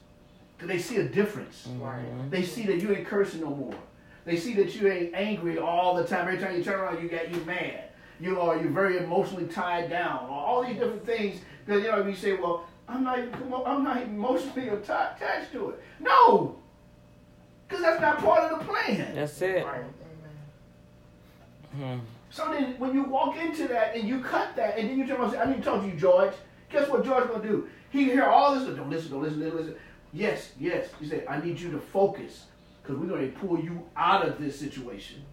[0.58, 1.68] Cause they see a difference.
[1.78, 2.30] Right.
[2.30, 3.74] They see that you ain't cursing no more.
[4.24, 6.26] They see that you ain't angry all the time.
[6.26, 7.84] Every time you turn around, you got you mad.
[8.20, 10.24] You are you very emotionally tied down.
[10.24, 11.40] Or all these different things.
[11.64, 13.34] Because you know you say, well, I'm not even
[13.66, 15.82] I'm not emotionally attached to it.
[16.00, 16.56] No,
[17.68, 19.14] because that's not part of the plan.
[19.14, 19.64] That's it.
[19.64, 19.84] Right.
[21.76, 21.98] Hmm.
[22.30, 25.16] So then, when you walk into that and you cut that, and then you turn
[25.16, 26.32] around and say, "I need to talk to you, George."
[26.70, 27.68] Guess what George gonna do?
[27.90, 28.64] He can hear all this.
[28.64, 29.10] Don't listen.
[29.10, 29.40] Don't listen.
[29.40, 29.76] Don't listen.
[30.12, 30.88] Yes, yes.
[31.00, 32.46] He said, "I need you to focus
[32.84, 35.24] because we're gonna pull you out of this situation."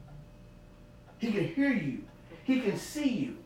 [1.20, 2.00] He can hear you.
[2.46, 3.38] He can see you.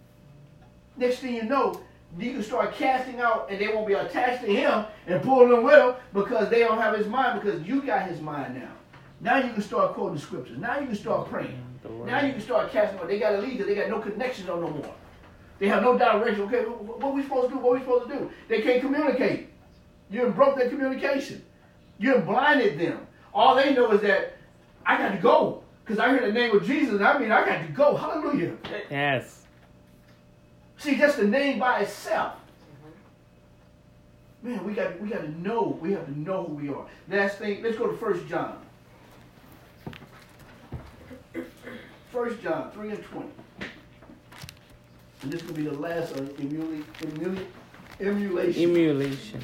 [0.95, 1.81] Next thing you know,
[2.17, 5.63] you can start casting out, and they won't be attached to him and pulling them
[5.63, 8.71] with him because they don't have his mind because you got his mind now.
[9.19, 10.57] Now you can start quoting scriptures.
[10.57, 11.61] Now you can start praying.
[12.05, 13.07] Now you can start casting out.
[13.07, 14.93] They got to leave because they got no connection on no more.
[15.59, 16.41] They have no direction.
[16.43, 17.59] Okay, wh- what we supposed to do?
[17.59, 18.31] What we supposed to do?
[18.47, 19.49] They can't communicate.
[20.09, 21.43] You broke their communication.
[21.97, 23.07] You blinded them.
[23.35, 24.37] All they know is that
[24.85, 26.95] I got to go because I hear the name of Jesus.
[26.95, 27.97] And I mean, I got to go.
[27.97, 28.55] Hallelujah.
[28.89, 29.43] Yes.
[30.77, 32.35] See, just the name by itself.
[34.41, 35.77] Man, we got we got to know.
[35.81, 36.85] We have to know who we are.
[37.09, 38.59] Last thing, let's go to First John.
[42.11, 43.29] First John three and twenty.
[45.23, 47.45] And this will be the last of emula, emula,
[47.99, 48.63] emulation.
[48.63, 49.41] Emulation.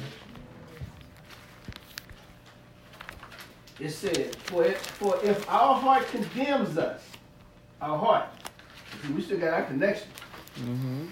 [3.82, 7.02] It said, for, it, for if our heart condemns us,
[7.80, 8.26] our heart,
[9.12, 10.08] we still got our connection.
[10.56, 11.06] hmm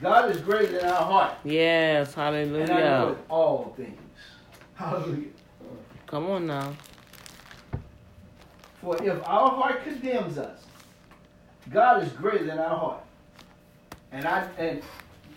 [0.00, 1.34] God is greater than our heart.
[1.44, 2.12] Yes.
[2.12, 2.64] hallelujah.
[2.64, 3.98] And I know all things.
[4.74, 5.28] Hallelujah.
[6.06, 6.76] Come on now.
[8.82, 10.64] For if our heart condemns us,
[11.70, 13.04] God is greater than our heart.
[14.10, 14.82] And I and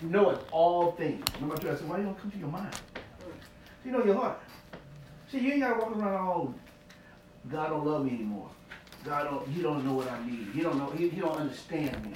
[0.02, 1.24] know it all things.
[1.36, 2.76] Remember I told you, I said, why you don't come to your mind?
[3.86, 4.40] You know your heart.
[5.32, 6.54] See, you ain't gotta walk around all
[7.52, 8.50] God don't love me anymore.
[9.04, 10.48] God don't he don't know what I need.
[10.54, 12.14] He don't know he, he don't understand me.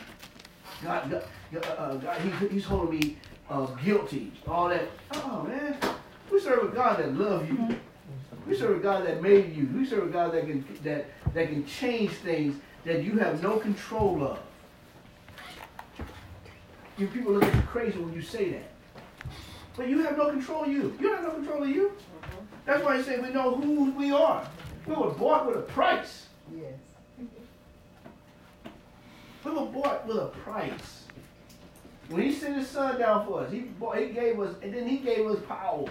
[0.84, 3.18] God, God, uh, uh, God he, he's holding me
[3.50, 4.32] uh, guilty.
[4.48, 4.90] All that.
[5.14, 5.78] Oh man.
[6.32, 7.76] We serve a God that loves you.
[8.48, 9.68] We serve a God that made you.
[9.76, 13.58] We serve a God that can that that can change things that you have no
[13.58, 14.40] control of.
[16.98, 18.72] You people look at you crazy when you say that.
[19.78, 20.98] But you have no control of you.
[21.00, 21.94] You have no control of you.
[22.66, 24.46] That's why I say we know who we are.
[24.90, 26.26] We were bought with a price.
[26.52, 26.74] Yes.
[29.46, 31.04] We were bought with a price.
[32.10, 34.88] When he sent his son down for us, he, bought, he gave us, and then
[34.88, 35.86] he gave us power.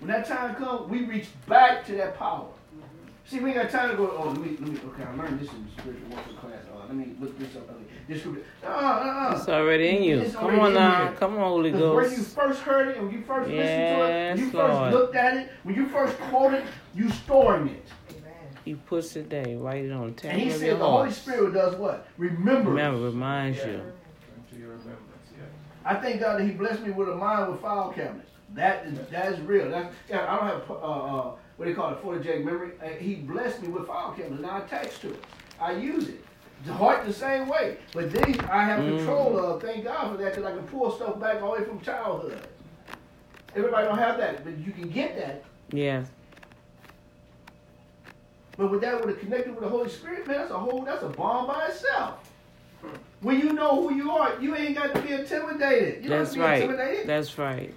[0.00, 2.48] When that time comes, we reach back to that power.
[2.74, 2.86] Mm-hmm.
[3.26, 5.40] See, we ain't got time to go, oh, let me, let me, okay, I learned
[5.40, 6.64] this in spiritual warfare class.
[6.92, 7.70] Let me look this up.
[7.70, 8.44] Okay, this scripture.
[8.62, 9.36] No, no, no.
[9.36, 10.20] It's already in you.
[10.20, 11.04] It's Come on now.
[11.06, 11.12] here.
[11.12, 14.28] Come on, Holy Because when you first heard it, when you first listened to it,
[14.28, 17.86] when you Yes, first looked at it, when you first quoted, you storing it.
[18.66, 19.56] He puts it there.
[19.56, 21.10] Write it on the And he said your the Holy.
[21.10, 22.06] Spirit does what?
[22.18, 22.70] Remember.
[22.70, 23.68] Remember, reminds Yeah.
[23.68, 23.72] you.
[23.72, 24.98] Into your remembrance,
[25.34, 25.44] yeah.
[25.90, 28.30] I thank God that He blessed me with a mind with file cabinets.
[28.54, 29.70] That is that is real.
[29.70, 30.30] That's yeah.
[30.30, 32.72] I don't have uh, uh what do you call it, 40 J memory.
[32.84, 34.42] Uh, he blessed me with file cabinets.
[34.42, 35.24] Now I attached to it.
[35.58, 36.22] I use it.
[36.64, 37.76] The heart the same way.
[37.92, 38.98] But these I have Mm.
[38.98, 39.62] control of.
[39.62, 42.40] Thank God for that because I can pull stuff back all the way from childhood.
[43.54, 45.42] Everybody don't have that, but you can get that.
[45.70, 46.04] Yeah.
[48.56, 51.02] But with that, with it connected with the Holy Spirit, man, that's a whole, that's
[51.02, 52.30] a bomb by itself.
[53.20, 56.02] When you know who you are, you ain't got to be intimidated.
[56.02, 56.62] You don't have to be right.
[56.62, 57.06] intimidated.
[57.06, 57.74] That's right.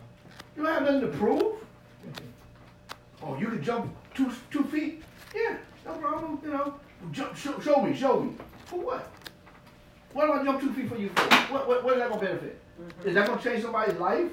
[0.55, 1.55] You don't have nothing to prove.
[3.23, 5.03] Oh, you can jump two two feet?
[5.33, 6.39] Yeah, no problem.
[6.43, 6.73] You know,
[7.11, 8.33] jump, show, show me, show me.
[8.65, 9.11] For what?
[10.13, 11.23] What am I jump two feet for you for?
[11.53, 12.59] What, what, what is that gonna benefit?
[13.03, 14.31] Is that gonna change somebody's life?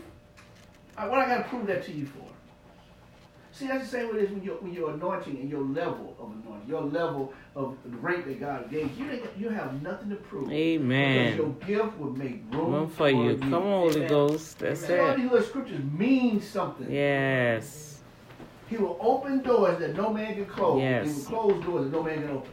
[0.96, 2.24] Uh, what I gotta prove that to you for?
[3.52, 6.16] See, that's the same way it is when you're, when you're anointing and your level
[6.18, 10.16] of anointing, your level of the rank that God gave you, you have nothing to
[10.16, 10.50] prove.
[10.50, 11.36] Amen.
[11.36, 11.68] Because Amen.
[11.68, 13.36] your gift will make room, Room for you.
[13.36, 14.08] Come on, Holy Amen.
[14.08, 14.58] Ghost.
[14.58, 15.16] That's See, all it.
[15.18, 16.90] these little scriptures mean something.
[16.90, 18.00] Yes.
[18.70, 20.80] He will open doors that no man can close.
[20.80, 21.06] Yes.
[21.06, 22.50] He will close doors that no man can open.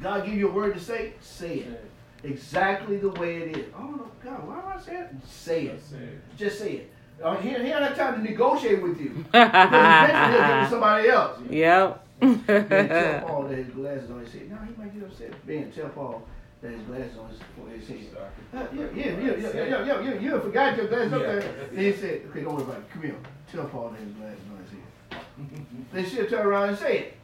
[0.00, 1.90] God give you a word to say, say it.
[2.24, 3.66] Exactly the way it is.
[3.76, 5.10] Oh no, God, why am I saying it?
[5.28, 5.72] Say it.
[5.72, 6.36] That's it.
[6.36, 6.92] Just say it.
[7.22, 9.24] Uh, he, he don't have time to negotiate with you.
[9.32, 11.38] Eventually he'll give it to somebody else.
[11.50, 12.06] Yep.
[12.20, 14.50] Ben, tell Paul that his glasses on his head.
[14.50, 15.46] No, he might get upset.
[15.46, 16.22] Ben, tell Paul
[16.62, 18.16] that his glasses on his, for his head.
[18.54, 21.40] Uh, yeah, yeah, yeah, yeah, yeah, yeah, yeah, yeah, you forgot your glasses up there.
[21.72, 22.90] Then he said, okay, don't worry about it.
[22.92, 23.16] Come here.
[23.52, 25.66] Tell Paul that his glasses on his head.
[25.92, 27.16] then she'll turn around and say it.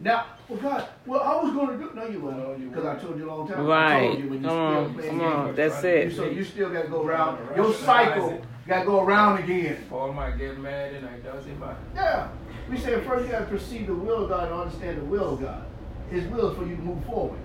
[0.00, 1.90] Now, well, God, well, I was going to do.
[1.94, 2.60] No, you weren't.
[2.60, 3.60] you Because I told you a long time.
[3.60, 3.70] ago.
[3.72, 4.06] I Right.
[4.08, 5.18] told you when you Come still on.
[5.18, 5.54] Come on.
[5.56, 6.16] That's You, it.
[6.16, 7.38] so you still got to go around.
[7.56, 7.74] Your Right.
[7.74, 9.76] cycle got to go around again.
[9.90, 11.76] Paul might get mad and I doesn't matter.
[11.94, 12.28] Yeah.
[12.70, 15.34] We said first you got to perceive the will of God and understand the will
[15.34, 15.64] of God.
[16.10, 17.38] His will is for you to move forward.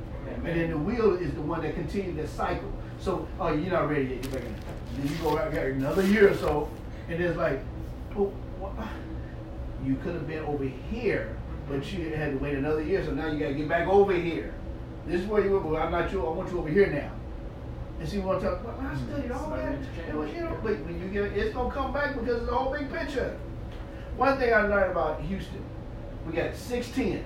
[0.45, 2.71] And then the will is the one that continues that cycle.
[2.99, 4.21] So, oh, you're not ready yet.
[4.21, 4.55] Get back in.
[4.97, 6.69] Then you go out here another year or so,
[7.09, 7.59] and it's like,
[8.15, 8.73] oh, what?
[9.85, 11.35] you could have been over here,
[11.67, 13.03] but you had to wait another year.
[13.03, 14.53] So now you got to get back over here.
[15.07, 15.59] This is where you were.
[15.59, 16.25] Well, I'm not sure.
[16.25, 17.11] I want you over here now.
[17.99, 18.81] And see what I'm talking about?
[18.81, 19.77] Well, I studied all that.
[20.07, 22.55] It was, you know, but when you get, it's gonna come back because it's the
[22.55, 23.37] whole big picture.
[24.17, 25.63] One thing I learned about Houston,
[26.27, 27.23] we got 610.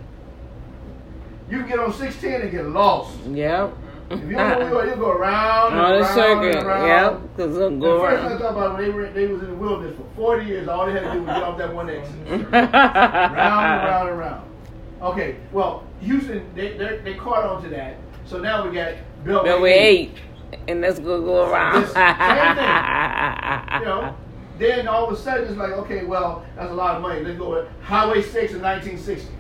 [1.50, 3.18] You can get on 610 and get lost.
[3.26, 3.74] Yep.
[4.10, 6.56] If you don't know where you are, you'll go around and On the around circuit.
[6.58, 6.88] and around.
[6.88, 7.22] Yep.
[7.36, 9.48] Because it'll The go first thing I thought about when they were they was in
[9.50, 11.90] the wilderness for 40 years, all they had to do was get off that one
[11.90, 12.14] exit.
[12.30, 14.50] round and round and round.
[15.02, 17.98] Okay, well, Houston, they they, they caught on to that.
[18.26, 18.94] So now we got
[19.24, 20.12] Beltway But we 8.
[20.70, 21.82] And let's go go around.
[21.82, 22.18] This- same thing.
[23.80, 24.16] You know,
[24.58, 27.22] then all of a sudden it's like, okay, well, that's a lot of money.
[27.22, 29.32] Let's go with Highway 6 in 1960.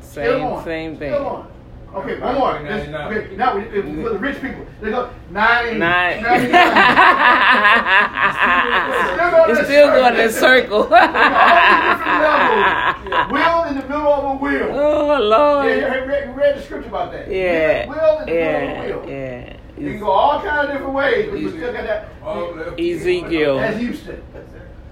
[0.00, 1.12] Same, same thing.
[1.12, 1.52] Still on.
[1.94, 2.52] Okay, one more.
[2.60, 3.12] Let's- 99.
[3.12, 3.62] okay, now we,
[4.02, 6.22] for the rich people, they go 90, Nine.
[6.22, 6.50] 99.
[9.50, 10.82] it's still going in circle.
[10.88, 13.04] All different levels.
[13.32, 14.68] Wheel in the middle of a wheel.
[14.72, 15.66] oh Lord!
[15.68, 17.30] Yeah, you read, read, read the scripture about that.
[17.30, 17.86] Yeah.
[17.88, 19.10] Wheel in the middle of a wheel.
[19.10, 19.56] Yeah.
[19.78, 22.08] You can go all kind of different ways, but you still got that.
[22.24, 22.58] All.
[22.78, 23.56] Ezekiel.
[23.58, 24.22] That's Houston.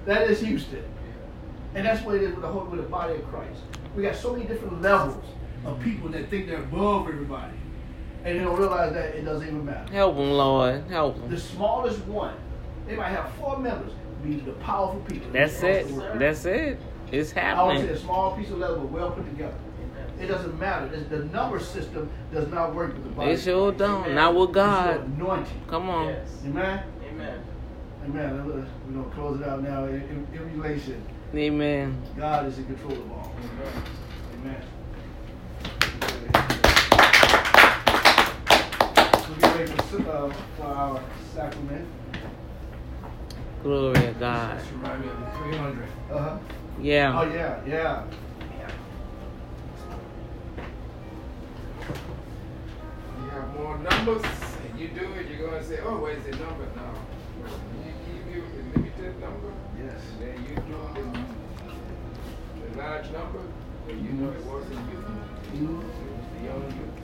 [0.07, 0.85] That is Houston.
[1.75, 3.61] And that's what it is with the whole with the body of Christ.
[3.97, 5.25] We got so many different levels
[5.65, 7.53] of people that think they're above everybody.
[8.25, 9.93] And they don't realize that it doesn't even matter.
[9.93, 10.85] Help them, Lord.
[10.89, 11.29] Help them.
[11.31, 12.35] The smallest one,
[12.87, 15.29] they might have four members, be the powerful people.
[15.33, 15.89] That's it.
[16.19, 16.81] That's it.
[17.11, 17.79] It's happening.
[17.79, 19.55] I would say a small piece of leather, but well put together.
[20.21, 20.87] It doesn't matter.
[20.87, 23.35] It's- the number system does not work with the body.
[23.35, 23.93] They sure of Christ.
[24.05, 24.15] don't.
[24.15, 25.01] Not with It's God.
[25.19, 25.63] anointing.
[25.67, 26.07] Come on.
[26.09, 26.29] Yes.
[26.47, 26.83] Amen.
[27.11, 27.41] Amen.
[28.05, 28.47] Amen.
[28.47, 31.03] We're gonna close it out now in, in, in relation.
[31.35, 32.01] Amen.
[32.17, 33.33] God is in control of all.
[34.45, 34.63] Amen.
[39.29, 41.01] We'll get ready for, uh, for our
[41.35, 41.87] sacrament.
[43.63, 44.61] Glory to God.
[44.73, 45.89] Remind me of the 300.
[46.11, 46.39] Uh huh.
[46.81, 47.21] Yeah.
[47.21, 48.05] Oh yeah, yeah.
[53.23, 54.23] You have more numbers,
[54.71, 56.95] and you do it, you're gonna say, oh, where's the number now?
[57.85, 60.01] You give you a limited number, Yes.
[60.13, 63.41] and then you do the, the large number,
[63.89, 64.99] and you know it wasn't you.
[65.55, 65.85] It was
[66.41, 67.02] beyond you.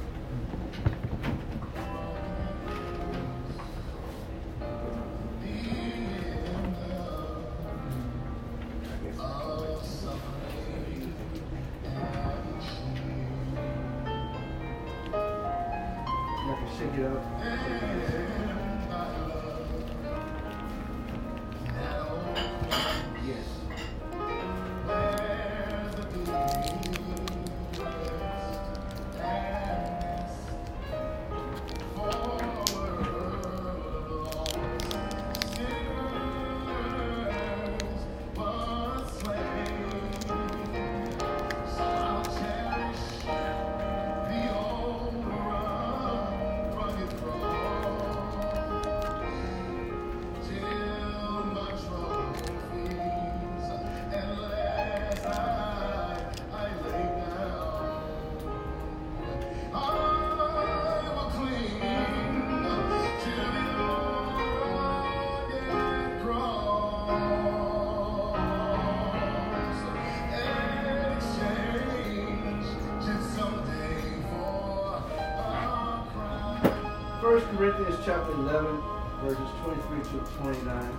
[78.08, 78.80] Chapter 11,
[79.20, 80.98] verses 23 to 29.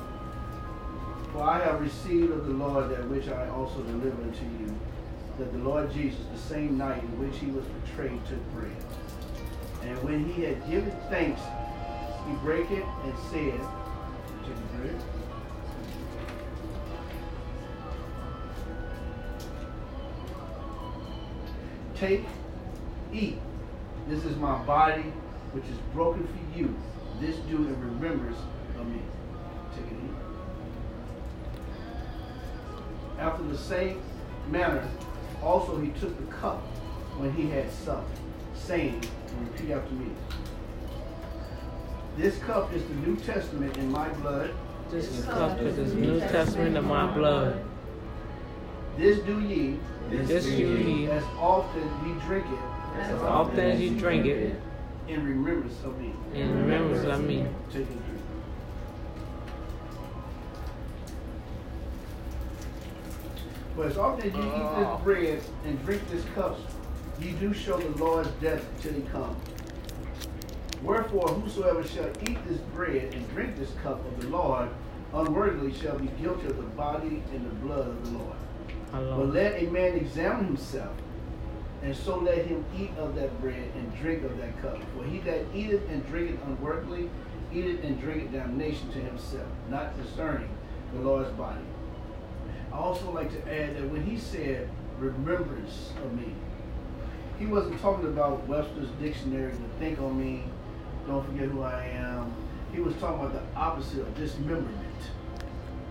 [1.33, 4.79] For I have received of the Lord that which I also delivered unto you,
[5.39, 8.75] that the Lord Jesus, the same night in which he was betrayed, took bread.
[9.85, 11.41] And when he had given thanks,
[12.27, 13.59] he brake it and said,
[14.45, 15.01] Take the bread.
[21.95, 22.25] Take,
[23.11, 23.39] eat.
[24.07, 25.11] This is my body,
[25.53, 26.75] which is broken for you.
[27.19, 28.38] This do in remembrance
[28.79, 29.01] of me.
[29.75, 30.15] Take it, eat.
[33.19, 34.01] After the same
[34.49, 34.88] manner,
[35.43, 36.62] also he took the cup
[37.17, 38.17] when he had supped,
[38.55, 40.12] saying, and repeat after me.
[42.17, 44.51] This cup is the New Testament in my blood.
[44.89, 47.62] This cup is the New Testament of my blood.
[48.97, 49.77] This do ye
[50.10, 52.60] This do ye as often ye drink it
[52.99, 54.60] as often as you drink it
[55.09, 56.13] in remembrance of me.
[56.33, 57.45] in remembrance of me.
[57.71, 58.21] Take and drink.
[63.75, 65.01] For as often as you eat this oh.
[65.03, 66.59] bread and drink this cup,
[67.19, 69.35] you do show the Lord's death till he come.
[70.83, 74.69] Wherefore, whosoever shall eat this bread and drink this cup of the Lord
[75.13, 78.37] unworthily shall be guilty of the body and the blood of the Lord.
[78.91, 80.95] But let a man examine himself,
[81.82, 84.77] and so let him eat of that bread and drink of that cup.
[84.96, 87.10] For he that eateth and drinketh unworthily,
[87.54, 90.50] eateth and drinketh damnation to himself, not discerning
[90.94, 91.62] the Lord's body.
[92.71, 94.69] I also like to add that when he said
[95.00, 96.34] remembrance of me,
[97.40, 100.44] he wasn't talking about Webster's dictionary to think on me,
[101.08, 102.34] don't forget who I am.
[102.73, 104.75] He was talking about the opposite of dismemberment.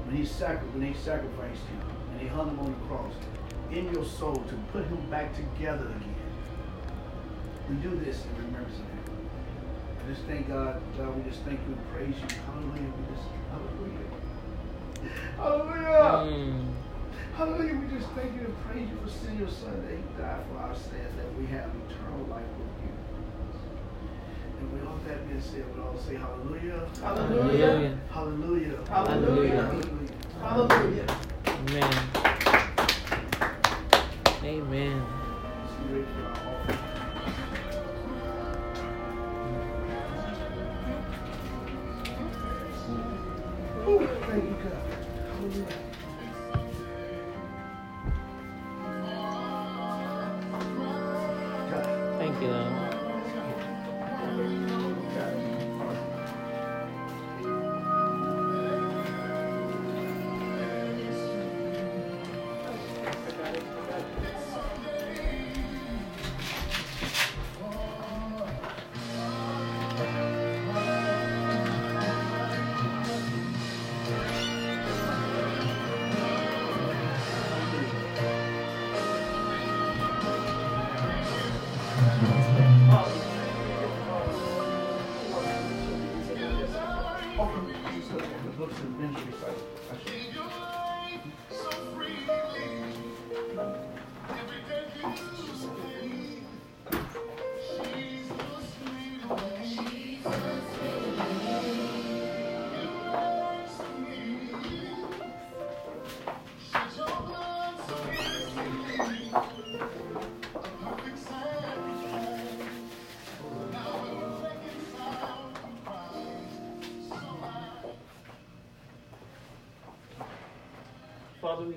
[0.05, 1.81] When he sacri- when they sacrificed him
[2.13, 3.13] and he hung him on the cross,
[3.71, 6.15] in your soul to put him back together again.
[7.69, 8.99] We do this in remembrance of him.
[10.03, 12.37] I just thank God, God, we just thank you and praise you.
[12.47, 12.93] Hallelujah.
[12.97, 14.09] We just, hallelujah.
[15.37, 16.33] Hallelujah.
[16.33, 16.73] Mm.
[17.37, 17.77] Hallelujah.
[17.77, 20.59] We just thank you and praise you for sending your son that he died for
[20.59, 22.93] our sins, that we have eternal life with you.
[24.61, 26.89] And with all that being said, we all say hallelujah.
[27.01, 27.99] Hallelujah.
[28.11, 28.79] Hallelujah.
[28.89, 29.85] Hallelujah.
[30.41, 31.07] Hallelujah.
[31.47, 31.85] Amen.
[31.85, 31.91] Amen.
[32.15, 32.78] Let's get
[34.57, 35.05] ready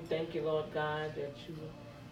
[0.08, 1.56] thank you, Lord God, that you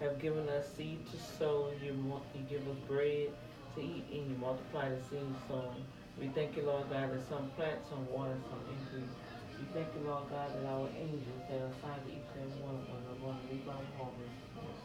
[0.01, 1.93] have given us seed to sow, you,
[2.35, 3.29] you give us bread
[3.75, 5.85] to eat, and you multiply the seed sown.
[6.19, 9.13] We thank you, Lord God, that some plant, some water, some increase.
[9.57, 12.77] We thank you, Lord God, that our angels that are assigned to each and one
[12.81, 14.37] of us are going to reap our harvest.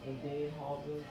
[0.03, 1.07] The dead harvest,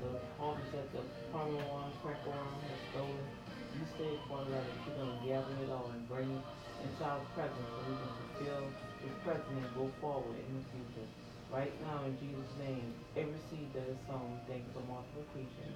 [0.00, 3.24] the harvest that the palmer worm, cracker worm has stolen.
[3.72, 6.44] You said, Father God, that you're going to gather it all and bring it
[6.84, 8.64] into our presence so we can fulfill
[9.00, 11.08] this present and go forward in the future.
[11.52, 15.68] Right now, in Jesus' name, every seed that is sown, thank you for multiplication.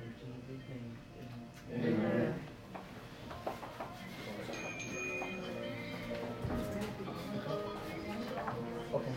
[0.00, 1.92] In Jesus' name, amen.
[1.92, 2.34] Amen.
[8.94, 9.14] Okay.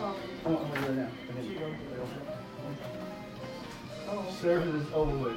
[0.00, 0.14] Um,
[0.46, 1.10] I'm I'm gonna do it now.
[1.42, 2.08] she gonna do it.
[4.08, 4.24] Oh.
[4.40, 5.36] Service is over with.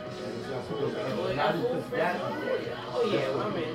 [2.93, 3.73] Oh yeah, I mean,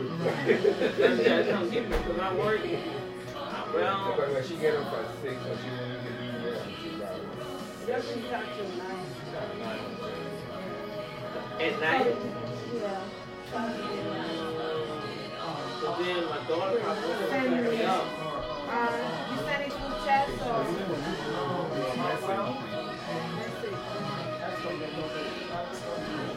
[0.99, 2.61] that's that's come get because I work.
[3.75, 6.27] Well, she get up at six, so she won't even be
[6.99, 8.03] there.
[8.03, 9.07] She got with nine.
[11.61, 12.17] at night.
[12.75, 13.01] Yeah.
[15.81, 18.05] So then my daughter probably will pick me up.
[18.69, 18.75] Uh,
[19.31, 20.61] you send it through chat or?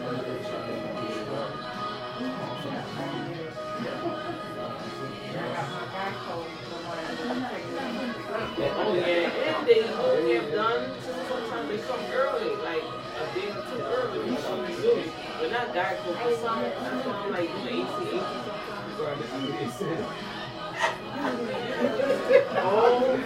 [0.09, 0.17] And
[10.33, 10.81] have done
[11.27, 14.19] sometimes they come early, like a day or two early.
[15.39, 15.67] But not
[22.61, 23.19] oh.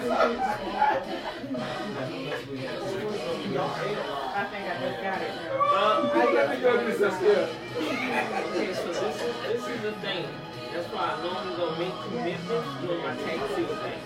[3.54, 4.22] Y'all a lot.
[4.36, 5.62] I think I just got it now.
[5.62, 7.50] Well, I got to go to this here.
[7.78, 10.26] Okay, so this is this is the thing.
[10.74, 14.02] That's why I normally don't make commitments during my tax season thing.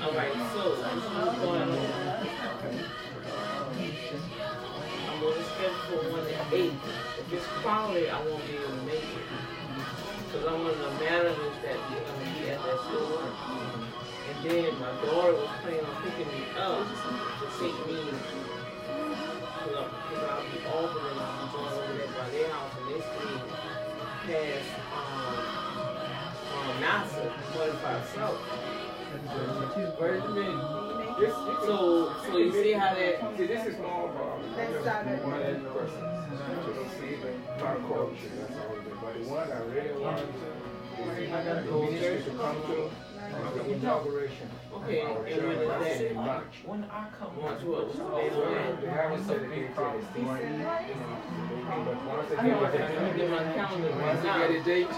[0.00, 1.76] All right, so this is what's going on.
[4.96, 6.72] I'm on the schedule for one at eight.
[7.20, 9.28] If it's quality, I won't be able to make it.
[10.32, 13.28] Cause I'm one of the managers that are gonna uh, be at that store.
[14.24, 18.08] And then my daughter was planning on picking me up to take me
[20.22, 21.04] I'll be off and
[21.40, 23.30] be going over there by their house and they stay
[24.26, 25.34] past, um,
[26.54, 28.40] um, NASA, forty-five South.
[29.98, 30.22] Where's?
[31.20, 31.34] This,
[31.66, 35.22] So, so you see how that, See, this is more of a, That's not it.
[35.22, 35.32] one
[35.74, 36.04] person.
[36.30, 37.12] You don't see
[37.88, 38.76] culture, that's all.
[39.02, 42.22] But the one I really want I gotta go ministry there.
[42.22, 42.90] to come to, uh,
[43.30, 44.48] the inauguration.
[44.72, 46.14] Okay, and when that?
[46.14, 46.44] March.
[46.64, 48.80] When I come March what, what's the date on Well, that?
[48.80, 51.16] they haven't said the date yet, it's the one, you know,
[51.84, 54.88] but once they Let me get my calendar once right get a date,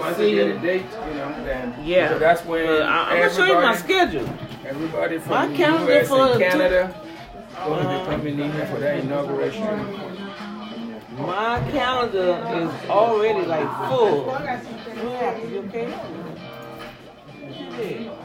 [0.00, 1.84] once get a date, you know, then.
[1.84, 2.08] Yeah.
[2.10, 4.28] So that's when I, I'm gonna show you my schedule.
[4.64, 7.04] Everybody My from the calendar US for and Canada
[7.54, 9.62] going to be coming in here for that inauguration.
[11.18, 14.24] My calendar is already like full.
[14.24, 15.52] What happened?
[15.52, 15.90] You okay?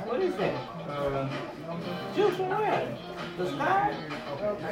[0.06, 0.56] What is that?
[2.16, 2.98] Juice from where?
[3.38, 3.94] The sky?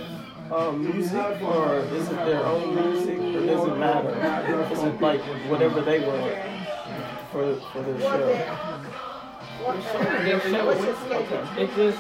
[0.51, 4.69] um, music or is it their own music or does it matter?
[4.73, 5.21] Is it like
[5.51, 6.33] whatever they want
[7.33, 8.27] for, for their show?
[10.25, 10.67] Their show.
[10.67, 11.49] What's your schedule?
[11.59, 11.99] It's just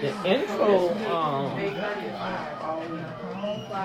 [0.00, 0.88] the intro.
[1.10, 1.58] Um,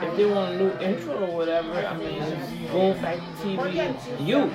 [0.04, 4.52] if they want a new intro or whatever, I mean, it's Boom Factor TV, you.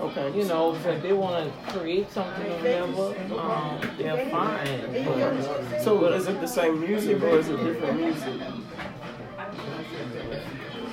[0.00, 0.36] Okay.
[0.36, 5.04] You know, if they want to create something or whatever, um, they're fine.
[5.04, 8.34] But So is it the same music or is it different music?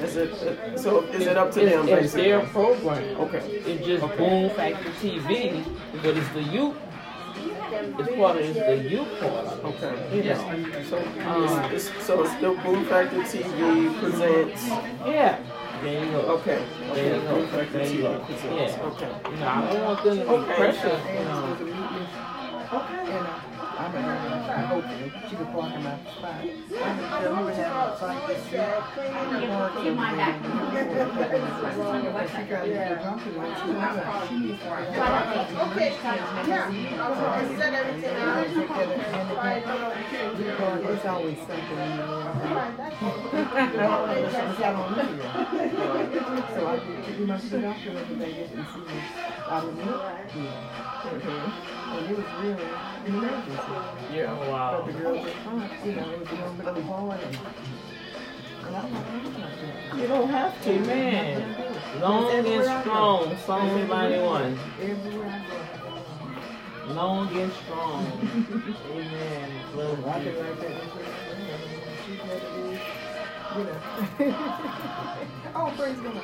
[0.02, 2.54] Is it, so is it up to them it's, it's their basically?
[2.54, 3.18] program.
[3.22, 3.62] Okay.
[3.66, 5.64] It's just Boom Factor TV,
[6.04, 6.76] but it's the youth.
[7.36, 9.64] It's part of the U part?
[9.64, 9.94] Okay.
[10.16, 10.84] You know.
[10.90, 14.68] So, Um, it's, it's, so it's still Boom Factor TV presents.
[15.06, 15.40] Yeah.
[15.84, 16.20] There you go.
[16.38, 16.64] Okay.
[16.94, 17.28] There you Okay.
[17.28, 17.36] go.
[17.36, 18.10] Boom Factor There you go.
[18.20, 18.74] TV presents.
[18.78, 18.88] Yeah.
[18.90, 19.12] Okay.
[19.32, 20.56] You know, I don't want them to be Okay.
[20.56, 21.02] pressured.
[21.08, 21.48] You know.
[23.82, 26.38] I'm I'm hoping she could park in my spot.
[26.38, 28.84] I'm gonna tell her to have a fight this year.
[29.82, 30.38] Keep mine back.
[32.30, 34.70] She got a little grumpy when she was She needs to
[35.66, 35.90] Okay,
[36.48, 36.70] yeah,
[37.02, 38.46] I'll set everything out.
[39.42, 39.90] Fine, no, no,
[40.38, 42.38] Because It's always something in the room.
[42.38, 45.32] fine, that's I don't live here.
[46.54, 49.02] So I did, you must be doctor every day just to see me.
[49.50, 51.81] I was not here.
[51.92, 53.62] And it was really an emergency.
[54.14, 54.36] Yeah.
[54.40, 54.82] But Wow.
[54.88, 57.20] the girls were fine, you know, it was a little bit of a and.
[58.66, 60.70] And I'm like, I'm not You don't have to.
[60.72, 61.56] Amen.
[62.00, 64.60] Long and strong, Psalm 91.
[64.82, 65.46] Everywhere I
[66.88, 66.94] go.
[66.94, 68.06] Long and strong.
[68.92, 69.52] Amen.
[69.76, 70.32] Love I you.
[70.32, 70.82] could that.
[72.06, 72.80] She's had to do,
[73.58, 74.36] you know.
[75.56, 76.22] oh, praise God.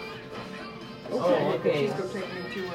[1.11, 1.87] Oh, okay.
[1.87, 2.73] She's gonna take me to um,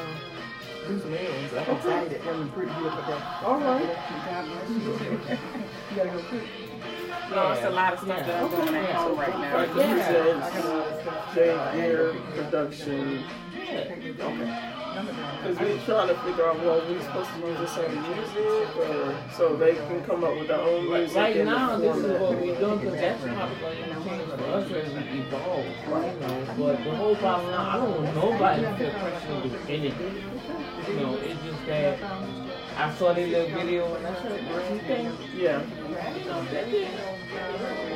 [1.01, 1.67] Bruce Mills.
[1.69, 2.21] I'm excited.
[2.29, 3.43] I'm pretty good for that.
[3.45, 3.97] All right.
[4.27, 4.77] God bless you.
[4.77, 6.43] you gotta go quick.
[7.31, 9.57] No, it's a lot of stuff that I'm going at home right now.
[9.57, 9.95] Right, Yeah.
[9.97, 11.35] presents I got a lot of stuff.
[11.35, 13.25] Jay Gear Production.
[13.55, 13.79] Yeah.
[13.81, 14.73] Okay.
[14.93, 19.15] Because we're trying to figure out, well, we're supposed to use the same music or
[19.35, 21.17] so they can come up with their own music.
[21.17, 24.45] Right in now, this is what we're doing because that's probably going to change for
[24.45, 25.65] us as we evolve.
[25.65, 29.73] You but the whole problem now, I don't want nobody to feel pressure to do
[29.73, 30.62] anything.
[30.89, 31.99] You know, it's just that
[32.77, 35.15] I saw their little video and I said, what you think?
[35.35, 35.63] Yeah.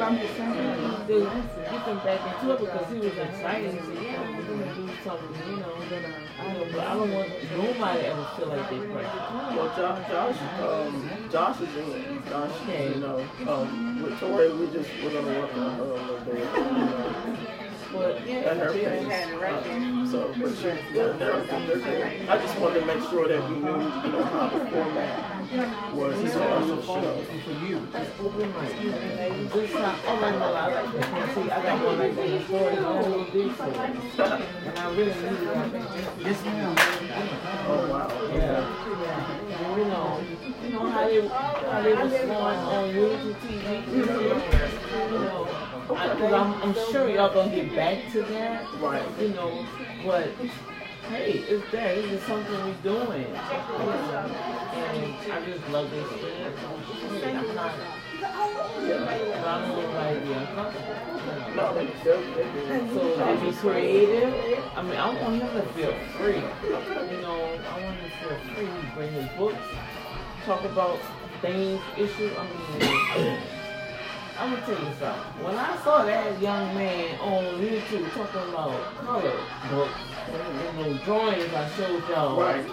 [0.00, 1.06] I'm just saying.
[1.06, 1.24] Dude,
[1.70, 3.72] get them back into it because he was excited.
[3.74, 5.74] He said, yeah, we're going to do something, you know.
[5.88, 9.56] Then I, you know, but I don't want nobody ever feel like they pregnant.
[9.56, 12.26] Well, Josh, Josh, um, Josh is in it.
[12.28, 13.18] Josh, you know,
[13.48, 16.36] um, with Tori, we just we're gonna work on her a little bit.
[16.36, 17.55] You know,
[17.96, 19.06] But yeah, at her she pace.
[19.06, 20.06] had it right there.
[20.06, 22.28] So, but she, yeah, they're, they're good.
[22.28, 26.22] I just wanted to make sure that we knew, you know, how the format was.
[26.22, 27.24] You know, on the show.
[27.44, 27.76] For you.
[28.20, 28.70] open mic.
[30.06, 31.34] Oh my God, I like that.
[31.34, 32.66] See, I got one like this story.
[32.66, 33.08] I got a
[33.52, 34.40] for it.
[34.66, 36.20] And I really needed that.
[36.20, 36.76] Yes, ma'am.
[37.68, 38.08] Oh wow.
[38.34, 38.86] Yeah.
[39.56, 40.20] And, you know,
[40.62, 43.84] you know how they how they was going on Unity TV.
[43.84, 44.85] Mm-hmm.
[45.88, 48.66] Because I'm I'm sure y'all gonna get back to that.
[48.80, 49.06] Right.
[49.20, 49.66] You know,
[50.04, 50.30] but
[51.08, 51.94] hey, it's there.
[52.02, 53.22] This is something we're doing.
[53.22, 54.26] You know,
[54.74, 57.36] and I just love this thing.
[57.36, 57.74] I'm not.
[58.18, 59.04] Yeah.
[59.46, 61.54] I don't look like the uncomfortable.
[61.54, 62.94] No, they, they're, they're good.
[62.94, 64.34] So to be creative,
[64.74, 66.36] I mean, I want him to feel free.
[66.36, 68.70] You know, I want him to feel free.
[68.94, 69.64] Bring his books,
[70.44, 70.98] talk about
[71.40, 72.32] things, issues.
[72.36, 73.38] I mean,
[74.38, 75.44] I'm gonna tell you something.
[75.44, 79.32] When I saw that young man on YouTube talking about color
[79.70, 82.64] books and those drawings I showed y'all, Right.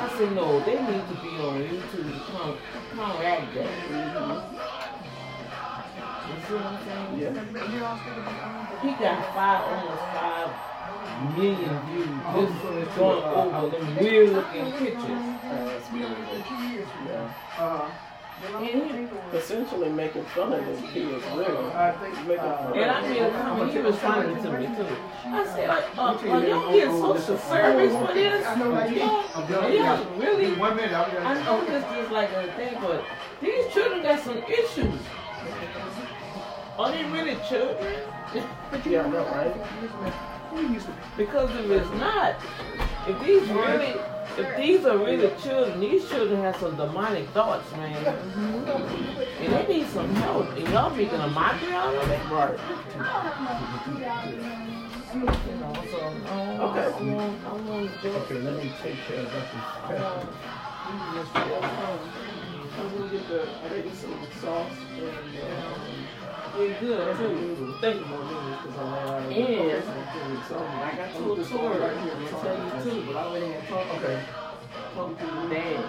[0.00, 2.56] I said, no, they need to be on YouTube to come
[2.94, 3.66] counteract that.
[3.66, 4.30] Mm-hmm.
[6.28, 7.18] You see what I'm saying?
[7.18, 7.34] Yeah.
[8.82, 10.50] He got five, almost five
[11.36, 15.24] million views just oh, going uh, over them weird looking pictures.
[15.42, 16.44] That's really good.
[17.06, 17.32] Yeah.
[17.58, 18.07] Uh, And, he,
[19.32, 21.72] Essentially making fun of them kids, really.
[21.72, 23.12] I think, Making uh, fun and of I them.
[23.12, 24.96] mean, I mean, he was funny to me too.
[25.26, 28.44] I said, uh, uh, are y'all getting social service for this?
[28.56, 30.54] Y'all, are y'all really?
[30.56, 33.04] One minute, I'll be I know this is like a thing, but
[33.40, 35.00] these children got some issues.
[36.78, 37.94] Are they really children?
[38.34, 39.54] Yeah, I know, right?
[41.16, 42.36] Because if it's not,
[43.06, 43.94] if these really,
[44.36, 48.04] if these are really children, these children have some demonic thoughts, man.
[48.06, 50.50] And they need some help.
[50.56, 52.20] And y'all making a mockery out of it?
[52.30, 52.58] Right.
[55.14, 56.04] You know, so, I
[56.58, 56.84] want, Okay.
[56.84, 60.00] I want, I want to Okay, let me take care of I that.
[60.02, 60.28] want,
[62.78, 66.07] I'm gonna get the, I think it's some sauce and, uh,
[66.58, 67.74] We're good too.
[67.80, 68.04] Thank you.
[68.04, 69.84] And
[70.58, 71.84] I got you a story to
[72.30, 74.18] tell you too, but I already had talked Okay,
[74.96, 75.84] talked to dad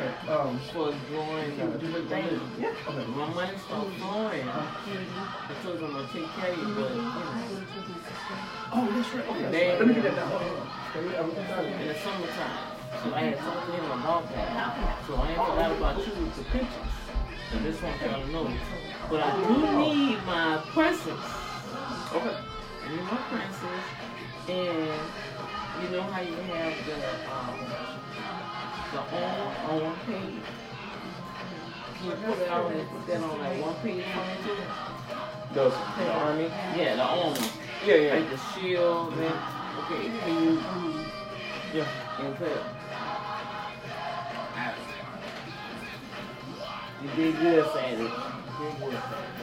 [0.00, 2.40] okay, um, for drawing the thing.
[2.58, 2.72] yeah.
[2.88, 3.06] okay.
[3.12, 4.48] My money started flowing.
[4.48, 4.50] I
[5.62, 6.92] told to take care of you, but
[8.72, 9.50] Oh, that's right, okay.
[9.50, 10.30] They- Let me get that down.
[11.78, 12.56] In the summertime.
[13.04, 15.06] So I had talked to him about that.
[15.06, 16.89] So I ain't forgot about you with the pictures.
[17.52, 18.52] And this one y'all know.
[19.08, 21.18] But I do need my princess.
[22.14, 22.36] Okay.
[22.36, 23.84] I need my princess.
[24.48, 25.00] And
[25.82, 26.94] you know how you have the
[27.30, 27.58] um
[28.92, 30.42] the own on page.
[31.98, 34.64] Can you put it on and put that on like one page furniture.
[35.52, 36.44] Those, the army?
[36.76, 37.36] Yeah, the armor.
[37.84, 38.14] Yeah, yeah.
[38.14, 39.34] Like the shield and
[39.84, 40.60] okay, can you
[41.74, 42.20] Yeah.
[42.20, 42.48] and put
[47.02, 48.02] You did good, Sandy.
[48.02, 49.40] You did good, Sandy.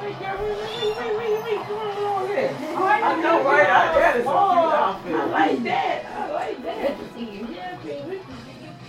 [0.00, 2.52] Wait, girl, wait, wait, wait, wait, wait, come on over here.
[2.56, 3.68] I know, right?
[3.68, 4.24] I got it.
[4.24, 5.14] Some cute outfit.
[5.14, 5.98] I like that.
[6.06, 6.96] I like that.
[7.18, 8.20] Yeah, baby.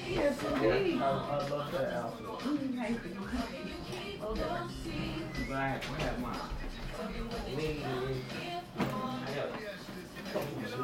[0.08, 1.02] Yes, indeed.
[1.02, 2.26] I, I love that outfit.
[5.48, 6.32] But I have to have my
[7.58, 7.84] legs.
[8.78, 8.84] I
[9.36, 9.52] got a
[10.32, 10.80] couple of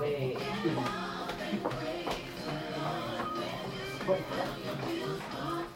[4.08, 4.62] legs.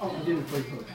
[0.01, 0.87] Oh, you didn't play hook.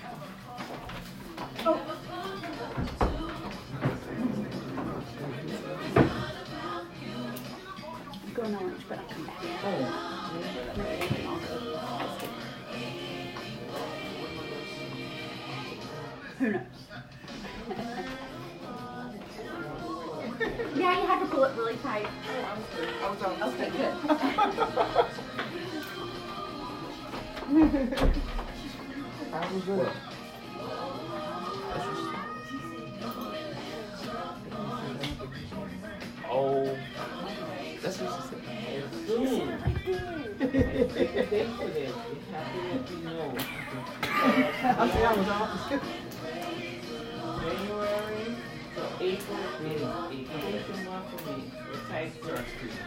[8.34, 9.42] Go to lunch, but I'll come back.
[16.38, 16.62] Who knows?
[20.76, 22.08] yeah, you have to pull it really tight.
[23.02, 23.42] I was on.
[23.52, 23.70] Okay,
[28.10, 28.22] good.
[29.34, 29.90] I was good.
[36.30, 36.78] Oh.
[37.82, 38.84] That's what she said.
[39.06, 39.58] Soon.
[39.58, 39.86] Thank
[41.56, 41.92] for that.
[42.30, 43.26] Happy that you know.
[44.12, 45.52] I see I was off.
[47.42, 48.24] January
[48.74, 49.84] the April is a
[50.64, 51.36] crucial month for me.
[51.72, 52.12] It's tight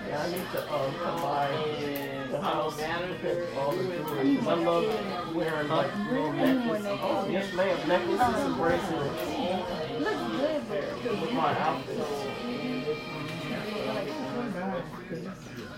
[0.07, 2.79] Yeah, I need to um, combine and the how house
[3.57, 4.37] all the you and jewelry.
[4.37, 6.87] 'Cause I love wearing like little necklaces.
[7.01, 7.87] Oh, yes, ma'am.
[7.87, 9.23] Necklaces and bracelets
[11.21, 11.97] with my outfit.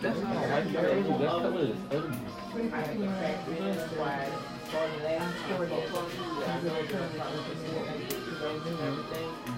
[0.01, 1.19] That's not like that.
[1.19, 2.09] That color is ugly.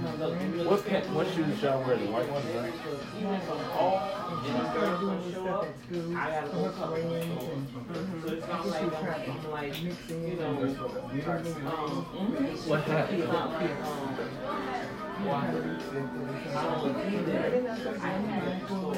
[0.02, 0.66] That's why starting last year, everything.
[0.66, 1.98] What pant, what shoes y'all wear?
[1.98, 2.74] The white ones, right?
[3.18, 4.02] Even if I'm off
[4.48, 7.46] and the girl don't show up, I gotta go cover my show.
[8.22, 9.90] So it's not like I'm, I'm like, you
[10.40, 10.54] know.
[12.66, 13.22] What happened?
[13.22, 13.70] It's not like,
[15.22, 15.46] why?
[15.46, 17.50] I don't do that.
[18.00, 18.96] I have a store.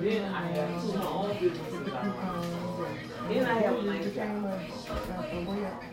[0.00, 1.86] Then I have two of my own businesses
[3.28, 5.87] Then I have a nice job.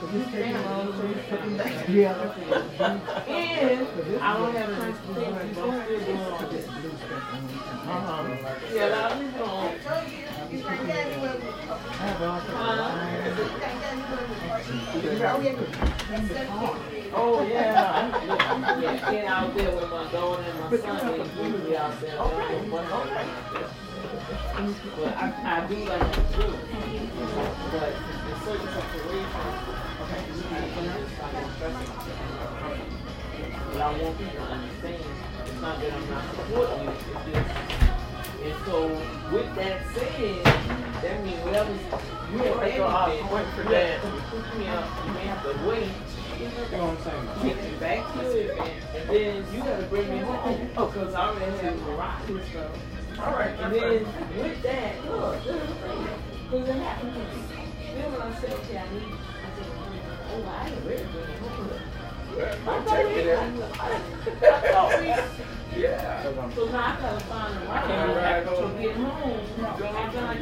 [0.00, 1.14] just taking a long family.
[1.14, 2.34] time, putting back together.
[3.28, 6.66] And I don't have an expectation, but I'm still doing all this.
[7.86, 8.22] Uh-huh.
[8.74, 9.72] Yeah, a lot of people don't.
[10.52, 14.24] You can get anywhere with I have all kinds of You can get anywhere
[15.38, 15.86] with
[17.18, 18.12] Oh, yeah.
[18.12, 22.18] I'm, yeah, yeah, getting out there with my daughter and my son, usually out there.
[22.18, 23.65] Okay.
[24.26, 26.46] But I, do like to do.
[27.70, 30.66] But in certain situations, i can't do it
[33.72, 35.04] but I want people to understand,
[35.44, 37.50] it's not that I'm not supporting you, it's just,
[38.42, 38.88] and so
[39.32, 40.44] with that said,
[41.02, 41.80] that means whatever's,
[42.32, 44.00] you ready, uh, I'm then, waiting for that.
[44.00, 45.90] have to you may have to wait,
[46.40, 47.56] You know what I'm saying?
[47.56, 51.58] get back to it, and, then you gotta bring me home, oh, cause I already
[51.58, 52.95] have a rock and stuff.
[53.18, 54.04] All right, And then
[54.38, 55.74] with that, look, this is the
[56.50, 57.24] cause it happened to me.
[57.94, 59.68] Then when I said, okay, I need, I said,
[60.30, 61.40] oh, I ain't ready to bring it.
[62.36, 62.38] I
[62.84, 63.32] thought we,
[64.46, 65.06] I thought we,
[65.82, 66.22] Yeah.
[66.22, 66.30] so
[66.68, 68.80] now I gotta find a can't ride ride to home.
[68.80, 69.40] get home.
[69.64, 70.36] After I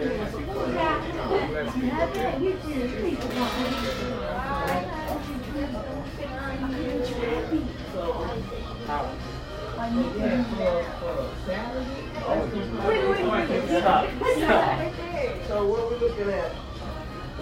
[12.29, 12.85] get my
[13.16, 13.49] support.
[13.68, 14.03] Stop.
[14.37, 15.47] Stop.
[15.49, 16.53] So what are we looking at?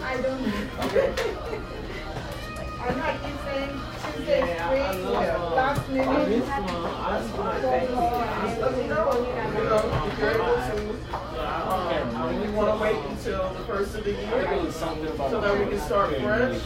[0.03, 0.87] I don't know.
[0.87, 1.09] Okay.
[2.83, 3.81] I'm not keep saying
[4.17, 6.07] Tuesday Yeah, I- I free, love, uh, last I minute.
[6.07, 6.17] one.
[6.19, 7.97] I just want to thank you.
[7.97, 9.07] Just let me know.
[9.23, 10.92] You know, if you're able to.
[12.33, 15.81] Um, we want to wait until the first of the year so that we can
[15.81, 16.61] start fresh.